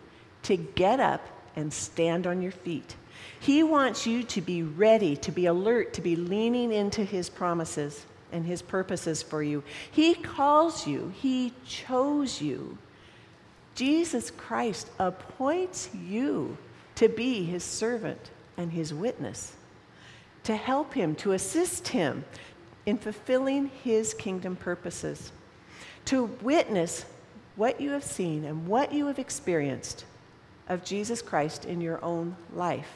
to 0.42 0.56
get 0.56 1.00
up 1.00 1.26
and 1.56 1.72
stand 1.72 2.26
on 2.26 2.42
your 2.42 2.52
feet. 2.52 2.94
He 3.40 3.62
wants 3.62 4.06
you 4.06 4.22
to 4.24 4.40
be 4.40 4.62
ready, 4.62 5.16
to 5.16 5.32
be 5.32 5.46
alert, 5.46 5.94
to 5.94 6.02
be 6.02 6.14
leaning 6.14 6.72
into 6.72 7.04
his 7.04 7.30
promises 7.30 8.04
and 8.32 8.44
his 8.44 8.60
purposes 8.60 9.22
for 9.22 9.42
you. 9.42 9.62
He 9.90 10.14
calls 10.14 10.86
you, 10.86 11.12
he 11.16 11.54
chose 11.64 12.42
you 12.42 12.76
Jesus 13.78 14.32
Christ 14.32 14.90
appoints 14.98 15.88
you 15.94 16.58
to 16.96 17.08
be 17.08 17.44
his 17.44 17.62
servant 17.62 18.32
and 18.56 18.72
his 18.72 18.92
witness, 18.92 19.54
to 20.42 20.56
help 20.56 20.94
him, 20.94 21.14
to 21.14 21.30
assist 21.30 21.86
him 21.86 22.24
in 22.86 22.98
fulfilling 22.98 23.70
his 23.84 24.14
kingdom 24.14 24.56
purposes, 24.56 25.30
to 26.06 26.24
witness 26.42 27.04
what 27.54 27.80
you 27.80 27.92
have 27.92 28.02
seen 28.02 28.44
and 28.44 28.66
what 28.66 28.92
you 28.92 29.06
have 29.06 29.20
experienced 29.20 30.04
of 30.68 30.82
Jesus 30.82 31.22
Christ 31.22 31.64
in 31.64 31.80
your 31.80 32.04
own 32.04 32.34
life. 32.52 32.90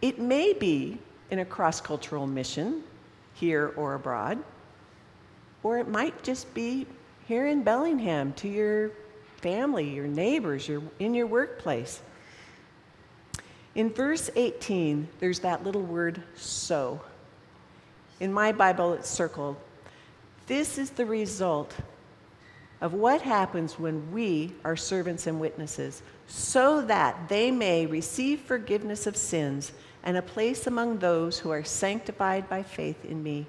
It 0.00 0.18
may 0.18 0.54
be 0.54 0.98
in 1.30 1.38
a 1.38 1.44
cross 1.44 1.80
cultural 1.80 2.26
mission, 2.26 2.82
here 3.34 3.72
or 3.76 3.94
abroad, 3.94 4.42
or 5.62 5.78
it 5.78 5.86
might 5.86 6.20
just 6.24 6.52
be 6.52 6.84
here 7.26 7.46
in 7.46 7.62
Bellingham 7.62 8.32
to 8.34 8.48
your 8.48 8.90
family, 9.36 9.90
your 9.90 10.06
neighbors, 10.06 10.68
your, 10.68 10.82
in 10.98 11.14
your 11.14 11.26
workplace. 11.26 12.00
In 13.74 13.90
verse 13.90 14.30
18, 14.36 15.08
there's 15.18 15.40
that 15.40 15.64
little 15.64 15.82
word 15.82 16.22
so. 16.36 17.00
In 18.20 18.32
my 18.32 18.52
Bible, 18.52 18.92
it's 18.92 19.08
circled. 19.08 19.56
This 20.46 20.78
is 20.78 20.90
the 20.90 21.06
result 21.06 21.74
of 22.80 22.92
what 22.92 23.22
happens 23.22 23.78
when 23.78 24.12
we 24.12 24.52
are 24.64 24.76
servants 24.76 25.26
and 25.26 25.40
witnesses, 25.40 26.02
so 26.26 26.82
that 26.82 27.28
they 27.28 27.50
may 27.50 27.86
receive 27.86 28.40
forgiveness 28.40 29.06
of 29.06 29.16
sins 29.16 29.72
and 30.02 30.16
a 30.16 30.22
place 30.22 30.66
among 30.66 30.98
those 30.98 31.38
who 31.38 31.50
are 31.50 31.64
sanctified 31.64 32.48
by 32.48 32.62
faith 32.62 33.04
in 33.04 33.22
me. 33.22 33.46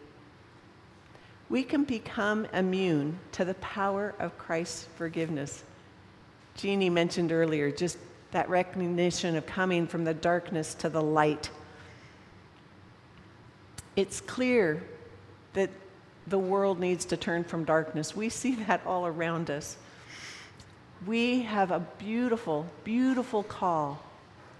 We 1.53 1.63
can 1.63 1.83
become 1.83 2.45
immune 2.45 3.19
to 3.33 3.45
the 3.45 3.53
power 3.53 4.15
of 4.17 4.35
Christ's 4.39 4.87
forgiveness. 4.95 5.63
Jeannie 6.55 6.89
mentioned 6.89 7.31
earlier 7.31 7.69
just 7.69 7.99
that 8.31 8.49
recognition 8.49 9.35
of 9.35 9.45
coming 9.45 9.85
from 9.85 10.03
the 10.03 10.15
darkness 10.15 10.73
to 10.73 10.89
the 10.89 11.03
light. 11.03 11.51
It's 13.95 14.19
clear 14.19 14.81
that 15.53 15.69
the 16.25 16.39
world 16.39 16.79
needs 16.79 17.05
to 17.05 17.17
turn 17.17 17.43
from 17.43 17.65
darkness. 17.65 18.15
We 18.15 18.29
see 18.29 18.55
that 18.65 18.83
all 18.87 19.05
around 19.05 19.51
us. 19.51 19.77
We 21.05 21.43
have 21.43 21.69
a 21.69 21.81
beautiful, 21.99 22.65
beautiful 22.83 23.43
call, 23.43 24.01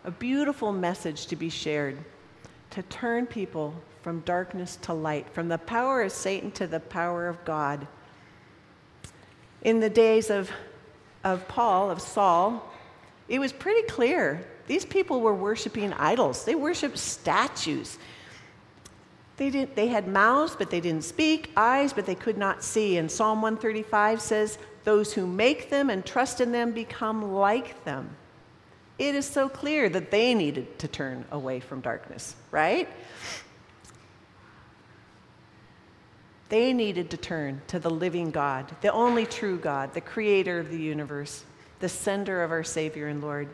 a 0.03 0.12
beautiful 0.12 0.71
message 0.71 1.25
to 1.25 1.36
be 1.36 1.49
shared 1.49 1.97
to 2.69 2.84
turn 2.84 3.25
people 3.25 3.73
from 4.03 4.19
darkness 4.19 4.75
to 4.83 4.93
light, 4.93 5.27
from 5.29 5.47
the 5.47 5.57
power 5.57 6.01
of 6.01 6.11
Satan 6.11 6.51
to 6.51 6.67
the 6.67 6.81
power 6.81 7.27
of 7.27 7.43
God. 7.45 7.87
In 9.61 9.79
the 9.79 9.89
days 9.89 10.29
of, 10.29 10.51
of 11.23 11.47
Paul, 11.47 11.89
of 11.89 12.01
Saul, 12.01 12.69
it 13.29 13.39
was 13.39 13.53
pretty 13.53 13.87
clear. 13.87 14.45
These 14.67 14.85
people 14.85 15.21
were 15.21 15.33
worshiping 15.33 15.93
idols, 15.93 16.43
they 16.43 16.55
worshiped 16.55 16.97
statues. 16.97 17.97
They, 19.35 19.49
didn't, 19.49 19.75
they 19.75 19.87
had 19.87 20.07
mouths, 20.07 20.55
but 20.55 20.69
they 20.69 20.79
didn't 20.79 21.05
speak, 21.05 21.49
eyes, 21.57 21.91
but 21.91 22.05
they 22.05 22.13
could 22.13 22.37
not 22.37 22.63
see. 22.63 22.97
And 22.97 23.09
Psalm 23.09 23.41
135 23.41 24.21
says, 24.21 24.59
Those 24.83 25.11
who 25.11 25.25
make 25.25 25.71
them 25.71 25.89
and 25.89 26.05
trust 26.05 26.39
in 26.39 26.51
them 26.51 26.71
become 26.71 27.33
like 27.33 27.83
them. 27.83 28.15
It 28.99 29.15
is 29.15 29.25
so 29.25 29.49
clear 29.49 29.89
that 29.89 30.11
they 30.11 30.35
needed 30.35 30.77
to 30.79 30.87
turn 30.87 31.25
away 31.31 31.59
from 31.61 31.81
darkness, 31.81 32.35
right? 32.51 32.87
They 36.53 36.71
needed 36.71 37.09
to 37.09 37.17
turn 37.17 37.63
to 37.69 37.79
the 37.79 37.89
living 37.89 38.29
God, 38.29 38.69
the 38.81 38.91
only 38.91 39.25
true 39.25 39.57
God, 39.57 39.95
the 39.95 40.01
creator 40.01 40.59
of 40.59 40.69
the 40.69 40.77
universe 40.77 41.43
the 41.79 41.89
sender 41.89 42.43
of 42.43 42.51
our 42.51 42.63
Savior 42.63 43.07
and 43.07 43.23
Lord. 43.23 43.49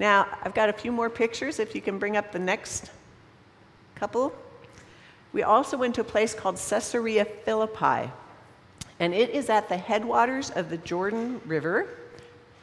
Now, 0.00 0.26
I've 0.42 0.54
got 0.54 0.70
a 0.70 0.72
few 0.72 0.90
more 0.90 1.10
pictures 1.10 1.58
if 1.58 1.74
you 1.74 1.82
can 1.82 1.98
bring 1.98 2.16
up 2.16 2.32
the 2.32 2.38
next 2.38 2.90
couple. 3.96 4.34
We 5.34 5.42
also 5.42 5.76
went 5.76 5.94
to 5.96 6.00
a 6.00 6.04
place 6.04 6.32
called 6.32 6.56
Caesarea 6.56 7.26
Philippi, 7.26 8.10
and 8.98 9.12
it 9.12 9.28
is 9.28 9.50
at 9.50 9.68
the 9.68 9.76
headwaters 9.76 10.48
of 10.48 10.70
the 10.70 10.78
Jordan 10.78 11.38
River. 11.44 11.86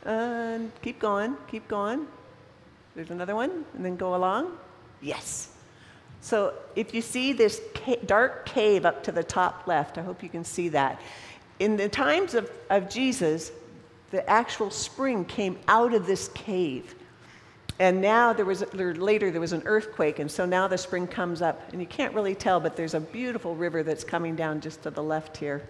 Uh, 0.03 0.61
keep 0.81 0.97
going, 0.97 1.37
keep 1.47 1.67
going. 1.67 2.07
There's 2.95 3.11
another 3.11 3.35
one, 3.35 3.65
and 3.75 3.85
then 3.85 3.97
go 3.97 4.15
along. 4.15 4.57
Yes. 4.99 5.51
So 6.21 6.53
if 6.75 6.95
you 6.95 7.01
see 7.01 7.33
this 7.33 7.61
ca- 7.85 7.99
dark 8.05 8.45
cave 8.45 8.85
up 8.85 9.03
to 9.03 9.11
the 9.11 9.23
top 9.23 9.67
left, 9.67 9.97
I 9.97 10.01
hope 10.01 10.23
you 10.23 10.29
can 10.29 10.43
see 10.43 10.69
that. 10.69 11.01
In 11.59 11.77
the 11.77 11.89
times 11.89 12.33
of, 12.33 12.49
of 12.69 12.89
Jesus, 12.89 13.51
the 14.11 14.27
actual 14.29 14.69
spring 14.71 15.25
came 15.25 15.57
out 15.67 15.93
of 15.93 16.05
this 16.05 16.29
cave. 16.29 16.95
And 17.79 17.99
now 17.99 18.31
there 18.31 18.45
was, 18.45 18.63
later 18.73 19.31
there 19.31 19.41
was 19.41 19.53
an 19.53 19.63
earthquake, 19.65 20.19
and 20.19 20.29
so 20.29 20.45
now 20.45 20.67
the 20.67 20.77
spring 20.77 21.07
comes 21.07 21.41
up. 21.41 21.71
And 21.71 21.81
you 21.81 21.87
can't 21.87 22.13
really 22.13 22.35
tell, 22.35 22.59
but 22.59 22.75
there's 22.75 22.93
a 22.93 22.99
beautiful 22.99 23.55
river 23.55 23.81
that's 23.81 24.03
coming 24.03 24.35
down 24.35 24.61
just 24.61 24.83
to 24.83 24.91
the 24.91 25.01
left 25.01 25.37
here. 25.37 25.67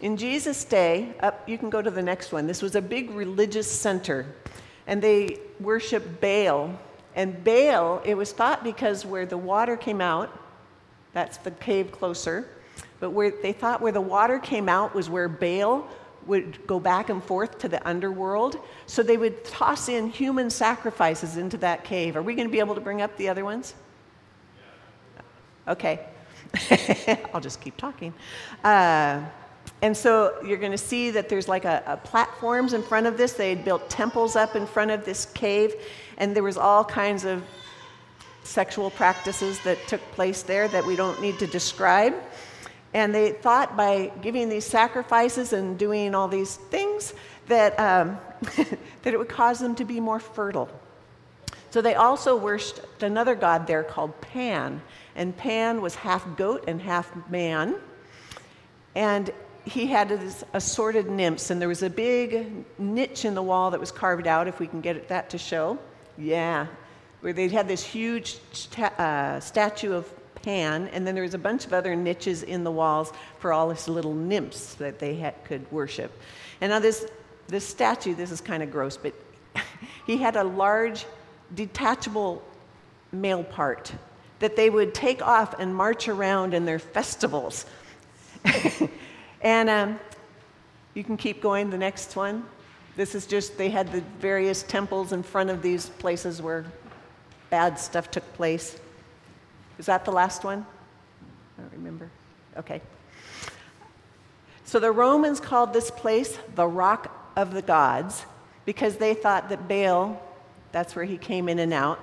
In 0.00 0.16
Jesus' 0.16 0.62
day, 0.62 1.12
up, 1.20 1.48
you 1.48 1.58
can 1.58 1.70
go 1.70 1.82
to 1.82 1.90
the 1.90 2.02
next 2.02 2.30
one. 2.30 2.46
This 2.46 2.62
was 2.62 2.76
a 2.76 2.82
big 2.82 3.10
religious 3.10 3.68
center, 3.68 4.26
and 4.86 5.02
they 5.02 5.38
worshiped 5.58 6.20
Baal. 6.20 6.78
And 7.18 7.42
Baal, 7.42 8.00
it 8.04 8.14
was 8.14 8.30
thought 8.30 8.62
because 8.62 9.04
where 9.04 9.26
the 9.26 9.36
water 9.36 9.76
came 9.76 10.00
out, 10.00 10.30
that's 11.12 11.36
the 11.38 11.50
cave 11.50 11.90
closer, 11.90 12.48
but 13.00 13.10
where 13.10 13.32
they 13.42 13.52
thought 13.52 13.80
where 13.80 13.90
the 13.90 14.00
water 14.00 14.38
came 14.38 14.68
out 14.68 14.94
was 14.94 15.10
where 15.10 15.28
Baal 15.28 15.88
would 16.26 16.64
go 16.68 16.78
back 16.78 17.08
and 17.08 17.22
forth 17.24 17.58
to 17.58 17.68
the 17.68 17.84
underworld. 17.88 18.60
So 18.86 19.02
they 19.02 19.16
would 19.16 19.44
toss 19.44 19.88
in 19.88 20.08
human 20.10 20.48
sacrifices 20.48 21.38
into 21.38 21.56
that 21.56 21.82
cave. 21.82 22.14
Are 22.14 22.22
we 22.22 22.36
going 22.36 22.46
to 22.46 22.52
be 22.52 22.60
able 22.60 22.76
to 22.76 22.80
bring 22.80 23.02
up 23.02 23.16
the 23.16 23.28
other 23.28 23.44
ones? 23.44 23.74
Okay. 25.66 26.06
I'll 27.34 27.40
just 27.40 27.60
keep 27.60 27.76
talking. 27.76 28.14
Uh, 28.62 29.24
and 29.82 29.96
so 29.96 30.34
you're 30.44 30.58
going 30.58 30.72
to 30.72 30.78
see 30.78 31.10
that 31.10 31.28
there's 31.28 31.48
like 31.48 31.64
a, 31.64 31.82
a, 31.86 31.96
platforms 31.96 32.72
in 32.72 32.82
front 32.82 33.06
of 33.06 33.16
this. 33.16 33.32
They 33.32 33.50
had 33.50 33.64
built 33.64 33.88
temples 33.88 34.34
up 34.34 34.56
in 34.56 34.66
front 34.66 34.90
of 34.90 35.04
this 35.04 35.26
cave, 35.26 35.74
and 36.18 36.36
there 36.36 36.42
was 36.42 36.58
all 36.58 36.84
kinds 36.84 37.24
of 37.24 37.42
sexual 38.44 38.90
practices 38.90 39.60
that 39.60 39.78
took 39.86 40.00
place 40.12 40.42
there 40.42 40.68
that 40.68 40.84
we 40.84 40.96
don't 40.96 41.20
need 41.22 41.38
to 41.38 41.46
describe. 41.46 42.14
And 42.94 43.14
they 43.14 43.32
thought 43.32 43.76
by 43.76 44.10
giving 44.22 44.48
these 44.48 44.66
sacrifices 44.66 45.52
and 45.52 45.78
doing 45.78 46.14
all 46.14 46.28
these 46.28 46.56
things 46.56 47.14
that, 47.46 47.78
um, 47.78 48.18
that 49.02 49.14
it 49.14 49.18
would 49.18 49.28
cause 49.28 49.58
them 49.58 49.74
to 49.76 49.84
be 49.84 50.00
more 50.00 50.18
fertile. 50.18 50.68
So 51.70 51.82
they 51.82 51.94
also 51.94 52.36
worshipped 52.36 53.02
another 53.02 53.34
god 53.34 53.66
there 53.66 53.82
called 53.82 54.18
Pan. 54.20 54.80
And 55.14 55.36
Pan 55.36 55.82
was 55.82 55.94
half 55.94 56.36
goat 56.36 56.64
and 56.66 56.80
half 56.80 57.12
man. 57.28 57.76
And 58.94 59.30
he 59.64 59.86
had 59.86 60.18
assorted 60.54 61.10
nymphs, 61.10 61.50
and 61.50 61.60
there 61.60 61.68
was 61.68 61.82
a 61.82 61.90
big 61.90 62.64
niche 62.78 63.26
in 63.26 63.34
the 63.34 63.42
wall 63.42 63.70
that 63.70 63.78
was 63.78 63.92
carved 63.92 64.26
out, 64.26 64.48
if 64.48 64.58
we 64.58 64.66
can 64.66 64.80
get 64.80 65.08
that 65.08 65.28
to 65.30 65.38
show. 65.38 65.78
Yeah, 66.18 66.66
where 67.20 67.32
they 67.32 67.48
had 67.48 67.68
this 67.68 67.84
huge 67.84 68.38
uh, 68.76 69.38
statue 69.40 69.92
of 69.92 70.12
Pan, 70.42 70.88
and 70.88 71.06
then 71.06 71.14
there 71.14 71.22
was 71.22 71.34
a 71.34 71.38
bunch 71.38 71.64
of 71.64 71.72
other 71.72 71.94
niches 71.94 72.42
in 72.42 72.64
the 72.64 72.70
walls 72.70 73.12
for 73.38 73.52
all 73.52 73.70
his 73.70 73.88
little 73.88 74.14
nymphs 74.14 74.74
that 74.74 74.98
they 74.98 75.32
could 75.44 75.70
worship. 75.70 76.12
And 76.60 76.70
now 76.70 76.80
this, 76.80 77.06
this 77.46 77.66
statue, 77.66 78.14
this 78.14 78.30
is 78.30 78.40
kind 78.40 78.62
of 78.62 78.70
gross, 78.70 78.96
but 78.96 79.14
he 80.06 80.16
had 80.16 80.36
a 80.36 80.44
large 80.44 81.06
detachable 81.54 82.42
male 83.12 83.44
part 83.44 83.92
that 84.40 84.56
they 84.56 84.70
would 84.70 84.94
take 84.94 85.22
off 85.22 85.58
and 85.58 85.74
march 85.74 86.08
around 86.08 86.54
in 86.54 86.64
their 86.64 86.78
festivals. 86.78 87.66
and 89.40 89.68
um, 89.68 90.00
you 90.94 91.02
can 91.02 91.16
keep 91.16 91.40
going, 91.40 91.70
the 91.70 91.78
next 91.78 92.14
one. 92.16 92.44
This 92.98 93.14
is 93.14 93.26
just, 93.26 93.56
they 93.56 93.70
had 93.70 93.92
the 93.92 94.00
various 94.18 94.64
temples 94.64 95.12
in 95.12 95.22
front 95.22 95.50
of 95.50 95.62
these 95.62 95.88
places 95.88 96.42
where 96.42 96.64
bad 97.48 97.78
stuff 97.78 98.10
took 98.10 98.24
place. 98.34 98.76
Is 99.78 99.86
that 99.86 100.04
the 100.04 100.10
last 100.10 100.42
one? 100.42 100.66
I 101.56 101.62
don't 101.62 101.72
remember. 101.74 102.10
Okay. 102.56 102.82
So 104.64 104.80
the 104.80 104.90
Romans 104.90 105.38
called 105.38 105.72
this 105.72 105.92
place 105.92 106.40
the 106.56 106.66
Rock 106.66 107.32
of 107.36 107.54
the 107.54 107.62
Gods 107.62 108.26
because 108.64 108.96
they 108.96 109.14
thought 109.14 109.48
that 109.50 109.68
Baal, 109.68 110.20
that's 110.72 110.96
where 110.96 111.04
he 111.04 111.18
came 111.18 111.48
in 111.48 111.60
and 111.60 111.72
out. 111.72 112.00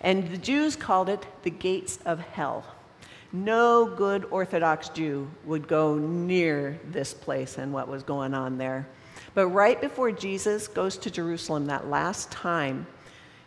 And 0.00 0.30
the 0.30 0.38
Jews 0.38 0.74
called 0.74 1.10
it 1.10 1.26
the 1.42 1.50
gates 1.50 1.98
of 2.06 2.20
hell. 2.20 2.64
No 3.30 3.84
good 3.84 4.24
Orthodox 4.30 4.88
Jew 4.88 5.30
would 5.44 5.68
go 5.68 5.96
near 5.96 6.80
this 6.86 7.12
place 7.12 7.58
and 7.58 7.74
what 7.74 7.88
was 7.88 8.02
going 8.02 8.32
on 8.32 8.56
there. 8.56 8.88
But 9.36 9.48
right 9.48 9.78
before 9.78 10.12
Jesus 10.12 10.66
goes 10.66 10.96
to 10.96 11.10
Jerusalem 11.10 11.66
that 11.66 11.88
last 11.88 12.30
time, 12.30 12.86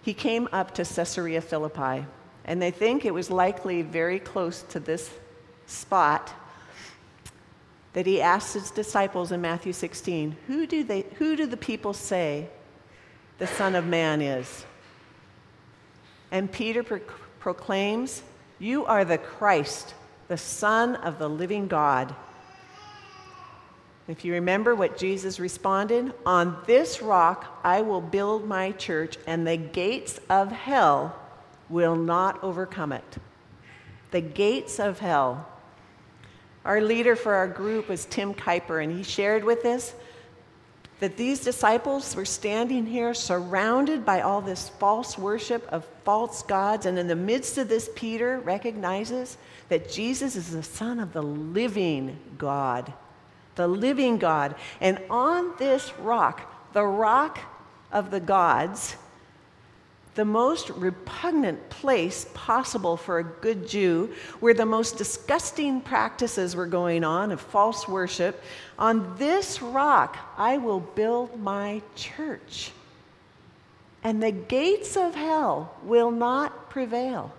he 0.04 0.14
came 0.14 0.48
up 0.52 0.76
to 0.76 0.86
Caesarea 0.86 1.42
Philippi. 1.42 2.06
And 2.46 2.62
they 2.62 2.70
think 2.70 3.06
it 3.06 3.14
was 3.14 3.32
likely 3.32 3.82
very 3.82 4.20
close 4.20 4.62
to 4.70 4.80
this 4.80 5.10
spot 5.66 6.32
that 7.94 8.06
he 8.06 8.22
asked 8.22 8.54
his 8.54 8.70
disciples 8.70 9.32
in 9.32 9.42
Matthew 9.42 9.74
16, 9.74 10.38
who 10.46 10.68
do, 10.68 10.84
they, 10.84 11.06
who 11.18 11.36
do 11.36 11.48
the 11.48 11.58
people 11.58 11.94
say 11.94 12.50
the 13.40 13.48
Son 13.48 13.74
of 13.74 13.88
Man 13.88 14.22
is? 14.22 14.66
And 16.30 16.52
Peter 16.52 16.84
pro- 16.84 17.02
proclaims, 17.40 18.22
You 18.60 18.86
are 18.86 19.04
the 19.04 19.18
Christ, 19.18 19.96
the 20.28 20.38
Son 20.38 20.98
of 20.98 21.18
the 21.18 21.28
living 21.28 21.68
God. 21.68 22.14
If 24.10 24.26
you 24.26 24.34
remember 24.34 24.74
what 24.74 24.98
Jesus 24.98 25.40
responded, 25.40 26.12
On 26.26 26.58
this 26.66 27.00
rock 27.00 27.60
I 27.64 27.82
will 27.82 28.02
build 28.02 28.48
my 28.48 28.72
church, 28.72 29.18
and 29.28 29.46
the 29.46 29.56
gates 29.56 30.20
of 30.32 30.52
hell 30.52 31.16
will 31.70 31.96
not 31.96 32.44
overcome 32.44 32.92
it. 32.92 33.18
The 34.10 34.22
gates 34.22 34.80
of 34.80 34.98
hell. 34.98 35.48
Our 36.66 36.82
leader 36.82 37.16
for 37.16 37.36
our 37.36 37.48
group 37.48 37.88
was 37.88 38.06
Tim 38.06 38.34
Kuyper, 38.34 38.84
and 38.84 38.92
he 38.92 39.04
shared 39.04 39.44
with 39.44 39.64
us 39.64 39.94
that 41.02 41.16
these 41.16 41.42
disciples 41.42 42.16
were 42.16 42.26
standing 42.26 42.88
here 42.88 43.14
surrounded 43.14 44.06
by 44.06 44.22
all 44.22 44.42
this 44.42 44.70
false 44.70 45.20
worship 45.20 45.68
of 45.72 45.86
false 46.04 46.42
gods, 46.42 46.88
and 46.88 46.98
in 46.98 47.08
the 47.08 47.16
midst 47.16 47.60
of 47.60 47.70
this, 47.70 47.92
Peter 47.96 48.40
recognizes 48.40 49.38
that 49.70 49.92
Jesus 49.92 50.36
is 50.36 50.50
the 50.50 50.64
Son 50.64 51.00
of 51.00 51.14
the 51.14 51.22
living 51.22 52.18
God. 52.40 52.92
The 53.56 53.68
living 53.68 54.18
God. 54.18 54.56
And 54.80 55.00
on 55.10 55.54
this 55.58 55.94
rock, 56.00 56.72
the 56.74 56.86
rock 56.86 57.40
of 57.92 58.12
the 58.12 58.20
gods, 58.20 58.96
the 60.16 60.26
most 60.26 60.70
repugnant 60.72 61.70
place 61.70 62.28
possible 62.34 62.98
for 62.98 63.20
a 63.20 63.24
good 63.24 63.68
Jew, 63.68 64.14
where 64.40 64.54
the 64.54 64.66
most 64.66 64.98
disgusting 64.98 65.82
practices 65.82 66.56
were 66.56 66.66
going 66.66 67.04
on 67.04 67.32
of 67.32 67.40
false 67.40 67.88
worship, 67.88 68.44
on 68.78 69.16
this 69.18 69.62
rock 69.62 70.18
I 70.38 70.58
will 70.58 70.82
build 70.82 71.40
my 71.40 71.82
church. 71.96 72.72
And 74.04 74.22
the 74.22 74.32
gates 74.32 74.98
of 74.98 75.16
hell 75.16 75.74
will 75.84 76.12
not 76.12 76.70
prevail. 76.70 77.34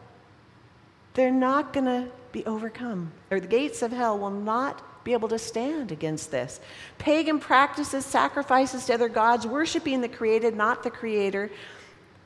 They're 1.15 1.31
not 1.31 1.73
going 1.73 1.87
to 1.87 2.09
be 2.33 2.47
overcome, 2.47 3.13
or 3.31 3.41
the 3.41 3.47
gates 3.47 3.83
of 3.83 3.93
hell 3.93 4.19
will 4.19 4.31
not 4.31 4.83
be 5.05 5.13
able 5.13 5.29
to 5.29 5.39
stand 5.39 5.93
against 5.93 6.31
this. 6.31 6.61
Pagan 6.99 7.39
practices, 7.39 8.05
sacrifices 8.05 8.87
to 8.87 8.95
other 8.95 9.09
gods, 9.09 9.47
worshiping 9.47 10.01
the 10.01 10.09
created, 10.09 10.55
not 10.55 10.83
the 10.83 10.91
creator, 10.91 11.51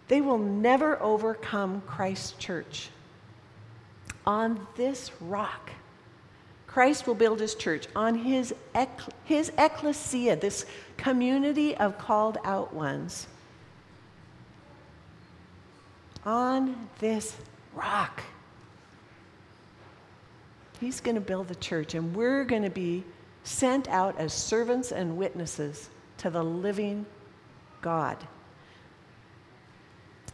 they 0.08 0.20
will 0.20 0.38
never 0.38 1.00
overcome 1.02 1.82
Christ's 1.86 2.32
church. 2.32 2.88
On 4.26 4.66
this 4.76 5.10
rock, 5.20 5.70
Christ 6.66 7.06
will 7.06 7.14
build 7.14 7.40
his 7.40 7.54
church 7.54 7.86
on 7.94 8.16
his, 8.16 8.52
his 9.24 9.52
ecclesia, 9.56 10.36
this 10.36 10.66
community 10.96 11.76
of 11.76 11.98
called 11.98 12.38
out 12.44 12.74
ones. 12.74 13.28
On 16.24 16.88
this 16.98 17.36
rock, 17.74 18.22
he's 20.80 21.00
going 21.00 21.14
to 21.14 21.20
build 21.20 21.48
the 21.48 21.54
church, 21.54 21.94
and 21.94 22.14
we're 22.14 22.44
going 22.44 22.62
to 22.62 22.70
be 22.70 23.04
sent 23.42 23.88
out 23.88 24.18
as 24.18 24.32
servants 24.32 24.92
and 24.92 25.16
witnesses 25.16 25.90
to 26.18 26.30
the 26.30 26.42
living 26.42 27.06
God. 27.82 28.16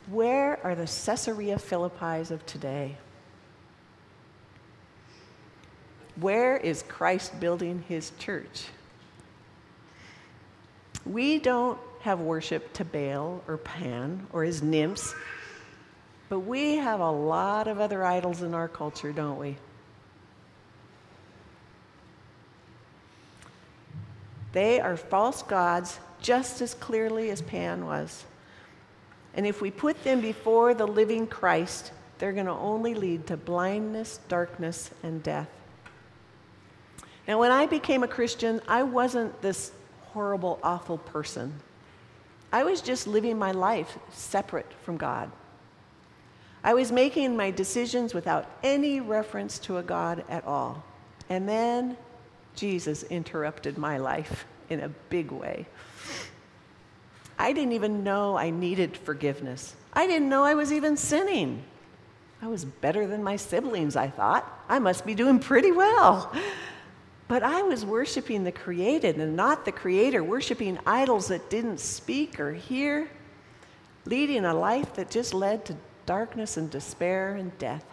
Where 0.08 0.58
are 0.64 0.74
the 0.74 0.86
Caesarea 0.86 1.58
Philippi 1.58 2.32
of 2.32 2.44
today? 2.46 2.96
Where 6.16 6.56
is 6.56 6.84
Christ 6.88 7.38
building 7.40 7.84
his 7.88 8.12
church? 8.18 8.66
We 11.06 11.38
don't 11.38 11.78
have 12.00 12.20
worship 12.20 12.72
to 12.74 12.84
Baal 12.84 13.42
or 13.46 13.56
Pan 13.56 14.26
or 14.32 14.44
his 14.44 14.62
nymphs, 14.62 15.14
but 16.28 16.40
we 16.40 16.76
have 16.76 17.00
a 17.00 17.10
lot 17.10 17.68
of 17.68 17.80
other 17.80 18.04
idols 18.04 18.42
in 18.42 18.54
our 18.54 18.68
culture, 18.68 19.12
don't 19.12 19.38
we? 19.38 19.56
They 24.52 24.80
are 24.80 24.96
false 24.96 25.42
gods 25.42 25.98
just 26.20 26.60
as 26.60 26.74
clearly 26.74 27.30
as 27.30 27.42
Pan 27.42 27.86
was. 27.86 28.24
And 29.34 29.46
if 29.46 29.60
we 29.60 29.70
put 29.70 30.02
them 30.02 30.20
before 30.20 30.74
the 30.74 30.86
living 30.86 31.26
Christ, 31.26 31.92
they're 32.18 32.32
going 32.32 32.46
to 32.46 32.52
only 32.52 32.94
lead 32.94 33.26
to 33.28 33.36
blindness, 33.36 34.20
darkness, 34.28 34.90
and 35.02 35.22
death. 35.22 35.48
Now, 37.28 37.38
when 37.38 37.52
I 37.52 37.66
became 37.66 38.02
a 38.02 38.08
Christian, 38.08 38.60
I 38.66 38.82
wasn't 38.82 39.40
this 39.40 39.72
horrible, 40.12 40.58
awful 40.62 40.98
person. 40.98 41.54
I 42.52 42.64
was 42.64 42.80
just 42.80 43.06
living 43.06 43.38
my 43.38 43.52
life 43.52 43.98
separate 44.10 44.70
from 44.82 44.96
God. 44.96 45.30
I 46.64 46.74
was 46.74 46.90
making 46.92 47.36
my 47.36 47.50
decisions 47.50 48.12
without 48.12 48.50
any 48.62 49.00
reference 49.00 49.58
to 49.60 49.78
a 49.78 49.82
God 49.82 50.24
at 50.28 50.44
all. 50.44 50.84
And 51.28 51.48
then 51.48 51.96
Jesus 52.60 53.04
interrupted 53.04 53.78
my 53.78 53.96
life 53.96 54.44
in 54.68 54.80
a 54.80 54.90
big 55.08 55.30
way. 55.30 55.64
I 57.38 57.54
didn't 57.54 57.72
even 57.72 58.04
know 58.04 58.36
I 58.36 58.50
needed 58.50 58.98
forgiveness. 58.98 59.74
I 59.94 60.06
didn't 60.06 60.28
know 60.28 60.44
I 60.44 60.52
was 60.52 60.70
even 60.70 60.98
sinning. 60.98 61.62
I 62.42 62.48
was 62.48 62.66
better 62.66 63.06
than 63.06 63.22
my 63.24 63.36
siblings, 63.36 63.96
I 63.96 64.08
thought. 64.08 64.46
I 64.68 64.78
must 64.78 65.06
be 65.06 65.14
doing 65.14 65.38
pretty 65.38 65.72
well. 65.72 66.30
But 67.28 67.42
I 67.42 67.62
was 67.62 67.82
worshiping 67.82 68.44
the 68.44 68.52
created 68.52 69.16
and 69.16 69.34
not 69.34 69.64
the 69.64 69.72
creator, 69.72 70.22
worshiping 70.22 70.78
idols 70.86 71.28
that 71.28 71.48
didn't 71.48 71.80
speak 71.80 72.38
or 72.38 72.52
hear, 72.52 73.08
leading 74.04 74.44
a 74.44 74.52
life 74.52 74.92
that 74.96 75.10
just 75.10 75.32
led 75.32 75.64
to 75.64 75.76
darkness 76.04 76.58
and 76.58 76.70
despair 76.70 77.36
and 77.36 77.56
death. 77.56 77.86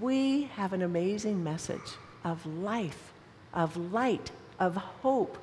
We 0.00 0.44
have 0.54 0.72
an 0.72 0.80
amazing 0.80 1.44
message 1.44 1.98
of 2.24 2.44
life, 2.46 3.12
of 3.52 3.76
light, 3.76 4.30
of 4.58 4.76
hope 4.76 5.38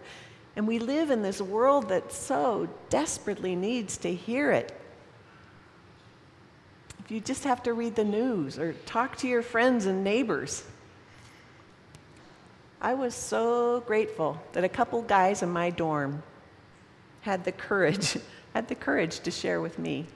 and 0.57 0.67
we 0.67 0.79
live 0.79 1.11
in 1.11 1.21
this 1.21 1.39
world 1.39 1.89
that 1.89 2.11
so 2.11 2.67
desperately 2.89 3.55
needs 3.55 3.95
to 3.97 4.11
hear 4.11 4.51
it. 4.51 4.75
If 6.97 7.11
you 7.11 7.19
just 7.19 7.43
have 7.43 7.61
to 7.63 7.73
read 7.73 7.95
the 7.95 8.03
news 8.03 8.57
or 8.57 8.73
talk 8.87 9.17
to 9.17 9.27
your 9.27 9.43
friends 9.43 9.85
and 9.85 10.03
neighbors. 10.03 10.63
I 12.81 12.95
was 12.95 13.13
so 13.13 13.81
grateful 13.81 14.41
that 14.53 14.63
a 14.63 14.69
couple 14.69 15.03
guys 15.03 15.43
in 15.43 15.49
my 15.49 15.69
dorm 15.69 16.23
had 17.21 17.45
the 17.45 17.51
courage, 17.51 18.17
had 18.55 18.67
the 18.67 18.73
courage 18.73 19.19
to 19.19 19.29
share 19.29 19.61
with 19.61 19.77
me. 19.77 20.07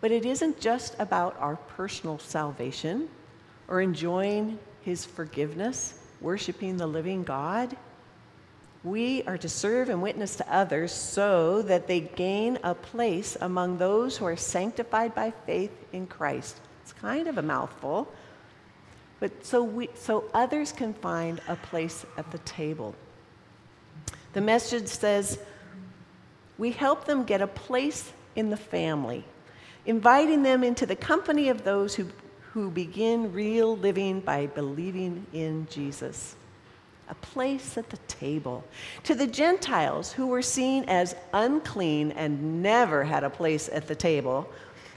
But 0.00 0.12
it 0.12 0.24
isn't 0.24 0.60
just 0.60 0.96
about 0.98 1.36
our 1.38 1.56
personal 1.56 2.18
salvation 2.18 3.10
or 3.68 3.80
enjoying 3.80 4.58
his 4.82 5.04
forgiveness, 5.04 5.98
worshiping 6.20 6.76
the 6.76 6.86
living 6.86 7.24
God. 7.24 7.76
We 8.84 9.24
are 9.24 9.38
to 9.38 9.48
serve 9.48 9.88
and 9.88 10.00
witness 10.00 10.36
to 10.36 10.52
others 10.52 10.92
so 10.92 11.62
that 11.62 11.88
they 11.88 12.00
gain 12.00 12.58
a 12.62 12.74
place 12.74 13.36
among 13.40 13.78
those 13.78 14.16
who 14.16 14.24
are 14.26 14.36
sanctified 14.36 15.14
by 15.14 15.32
faith 15.44 15.72
in 15.92 16.06
Christ. 16.06 16.60
It's 16.82 16.92
kind 16.92 17.26
of 17.26 17.36
a 17.36 17.42
mouthful, 17.42 18.06
but 19.18 19.44
so, 19.44 19.62
we, 19.62 19.88
so 19.94 20.24
others 20.32 20.70
can 20.70 20.94
find 20.94 21.40
a 21.48 21.56
place 21.56 22.06
at 22.16 22.30
the 22.30 22.38
table. 22.38 22.94
The 24.34 24.40
message 24.40 24.86
says, 24.86 25.40
we 26.58 26.70
help 26.70 27.06
them 27.06 27.24
get 27.24 27.42
a 27.42 27.46
place 27.46 28.12
in 28.36 28.50
the 28.50 28.56
family, 28.56 29.24
inviting 29.84 30.42
them 30.42 30.62
into 30.62 30.86
the 30.86 30.94
company 30.94 31.48
of 31.48 31.64
those 31.64 31.94
who, 31.96 32.06
who 32.56 32.70
begin 32.70 33.34
real 33.34 33.76
living 33.76 34.18
by 34.18 34.46
believing 34.46 35.26
in 35.34 35.66
Jesus 35.68 36.34
a 37.10 37.14
place 37.16 37.76
at 37.76 37.90
the 37.90 37.98
table. 38.08 38.64
To 39.04 39.14
the 39.14 39.26
Gentiles 39.26 40.10
who 40.10 40.28
were 40.28 40.40
seen 40.40 40.84
as 40.84 41.14
unclean 41.34 42.12
and 42.12 42.62
never 42.62 43.04
had 43.04 43.24
a 43.24 43.28
place 43.28 43.68
at 43.68 43.88
the 43.88 43.94
table, 43.94 44.48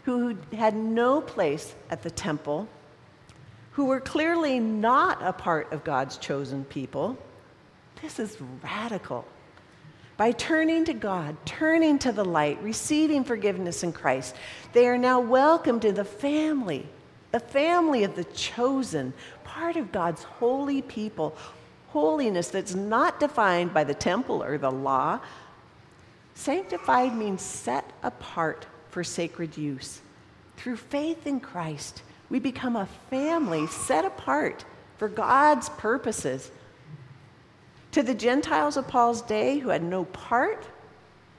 who 0.05 0.37
had 0.53 0.73
no 0.73 1.19
place 1.19 1.75
at 1.89 2.01
the 2.01 2.09
temple, 2.09 2.65
who 3.73 3.87
were 3.87 3.99
clearly 3.99 4.61
not 4.61 5.21
a 5.21 5.33
part 5.33 5.73
of 5.73 5.83
God's 5.83 6.15
chosen 6.15 6.63
people, 6.63 7.17
this 8.01 8.19
is 8.19 8.37
radical. 8.63 9.25
By 10.15 10.31
turning 10.31 10.85
to 10.85 10.93
God, 10.93 11.35
turning 11.43 11.99
to 11.99 12.13
the 12.13 12.23
light, 12.23 12.63
receiving 12.63 13.25
forgiveness 13.25 13.83
in 13.83 13.91
Christ, 13.91 14.33
they 14.71 14.87
are 14.87 14.97
now 14.97 15.19
welcomed 15.19 15.81
to 15.81 15.91
the 15.91 16.05
family, 16.05 16.87
the 17.31 17.39
family 17.39 18.03
of 18.03 18.15
the 18.15 18.23
chosen, 18.23 19.13
part 19.43 19.75
of 19.75 19.91
God's 19.91 20.23
holy 20.23 20.81
people, 20.81 21.35
holiness 21.89 22.47
that's 22.49 22.75
not 22.75 23.19
defined 23.19 23.73
by 23.73 23.83
the 23.83 23.93
temple 23.93 24.43
or 24.43 24.57
the 24.57 24.71
law. 24.71 25.19
Sanctified 26.33 27.15
means 27.15 27.41
set 27.41 27.91
apart 28.03 28.65
for 28.89 29.03
sacred 29.03 29.57
use. 29.57 30.01
Through 30.57 30.77
faith 30.77 31.27
in 31.27 31.39
Christ, 31.39 32.01
we 32.29 32.39
become 32.39 32.75
a 32.75 32.87
family 33.09 33.67
set 33.67 34.05
apart 34.05 34.65
for 34.97 35.07
God's 35.07 35.69
purposes. 35.69 36.51
To 37.91 38.03
the 38.03 38.13
Gentiles 38.13 38.77
of 38.77 38.87
Paul's 38.87 39.21
day 39.21 39.59
who 39.59 39.69
had 39.69 39.83
no 39.83 40.05
part 40.05 40.67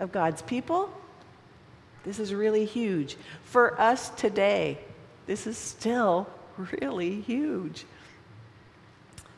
of 0.01 0.11
God's 0.11 0.43
people, 0.43 0.91
This 2.05 2.18
is 2.18 2.32
really 2.32 2.64
huge. 2.64 3.16
For 3.45 3.78
us 3.80 4.11
today, 4.11 4.78
this 5.31 5.47
is 5.47 5.57
still 5.57 6.26
really 6.81 7.20
huge. 7.20 7.85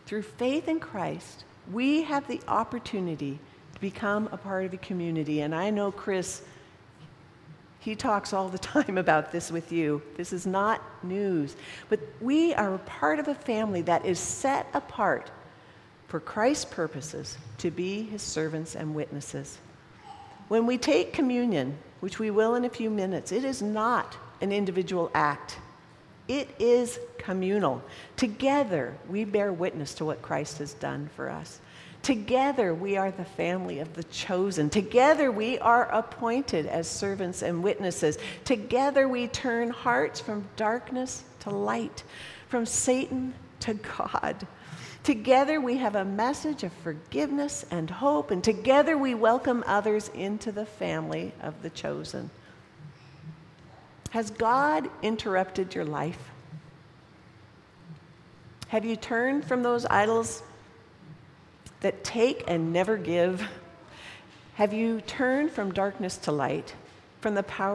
Through 0.06 0.22
faith 0.22 0.66
in 0.66 0.80
Christ, 0.80 1.44
we 1.70 2.04
have 2.04 2.26
the 2.26 2.40
opportunity 2.48 3.38
to 3.74 3.80
become 3.82 4.26
a 4.32 4.38
part 4.38 4.64
of 4.64 4.72
a 4.72 4.78
community. 4.78 5.42
And 5.42 5.54
I 5.54 5.68
know 5.68 5.92
Chris, 5.92 6.40
he 7.78 7.94
talks 7.94 8.32
all 8.32 8.48
the 8.48 8.56
time 8.74 8.96
about 8.96 9.32
this 9.32 9.52
with 9.52 9.70
you. 9.70 10.00
This 10.16 10.32
is 10.32 10.46
not 10.46 10.80
news. 11.04 11.56
But 11.90 12.00
we 12.22 12.54
are 12.54 12.72
a 12.72 12.78
part 12.78 13.18
of 13.18 13.28
a 13.28 13.34
family 13.34 13.82
that 13.82 14.06
is 14.06 14.18
set 14.18 14.68
apart 14.72 15.30
for 16.08 16.20
Christ's 16.20 16.64
purposes 16.64 17.36
to 17.58 17.70
be 17.70 18.04
his 18.04 18.22
servants 18.22 18.76
and 18.76 18.94
witnesses. 18.94 19.58
When 20.48 20.64
we 20.64 20.78
take 20.78 21.12
communion, 21.12 21.76
which 22.00 22.18
we 22.18 22.30
will 22.30 22.54
in 22.54 22.64
a 22.64 22.70
few 22.70 22.88
minutes, 22.88 23.30
it 23.30 23.44
is 23.44 23.60
not 23.60 24.16
an 24.40 24.52
individual 24.52 25.10
act. 25.14 25.58
It 26.32 26.48
is 26.58 26.98
communal. 27.18 27.82
Together, 28.16 28.96
we 29.06 29.26
bear 29.26 29.52
witness 29.52 29.92
to 29.96 30.06
what 30.06 30.22
Christ 30.22 30.56
has 30.60 30.72
done 30.72 31.10
for 31.14 31.28
us. 31.28 31.60
Together, 32.00 32.72
we 32.72 32.96
are 32.96 33.10
the 33.10 33.26
family 33.26 33.80
of 33.80 33.92
the 33.92 34.04
chosen. 34.04 34.70
Together, 34.70 35.30
we 35.30 35.58
are 35.58 35.92
appointed 35.92 36.64
as 36.64 36.88
servants 36.88 37.42
and 37.42 37.62
witnesses. 37.62 38.16
Together, 38.46 39.06
we 39.06 39.26
turn 39.26 39.68
hearts 39.68 40.20
from 40.20 40.48
darkness 40.56 41.22
to 41.40 41.50
light, 41.50 42.02
from 42.48 42.64
Satan 42.64 43.34
to 43.60 43.74
God. 43.74 44.46
Together, 45.04 45.60
we 45.60 45.76
have 45.76 45.96
a 45.96 46.04
message 46.06 46.62
of 46.62 46.72
forgiveness 46.82 47.66
and 47.70 47.90
hope, 47.90 48.30
and 48.30 48.42
together, 48.42 48.96
we 48.96 49.14
welcome 49.14 49.62
others 49.66 50.10
into 50.14 50.50
the 50.50 50.64
family 50.64 51.34
of 51.42 51.60
the 51.60 51.68
chosen. 51.68 52.30
Has 54.12 54.30
God 54.30 54.90
interrupted 55.00 55.74
your 55.74 55.86
life? 55.86 56.18
Have 58.68 58.84
you 58.84 58.94
turned 58.94 59.46
from 59.46 59.62
those 59.62 59.86
idols 59.86 60.42
that 61.80 62.04
take 62.04 62.44
and 62.46 62.74
never 62.74 62.98
give? 62.98 63.42
Have 64.56 64.74
you 64.74 65.00
turned 65.00 65.50
from 65.50 65.72
darkness 65.72 66.18
to 66.18 66.32
light, 66.32 66.74
from 67.22 67.34
the 67.34 67.42
power 67.42 67.70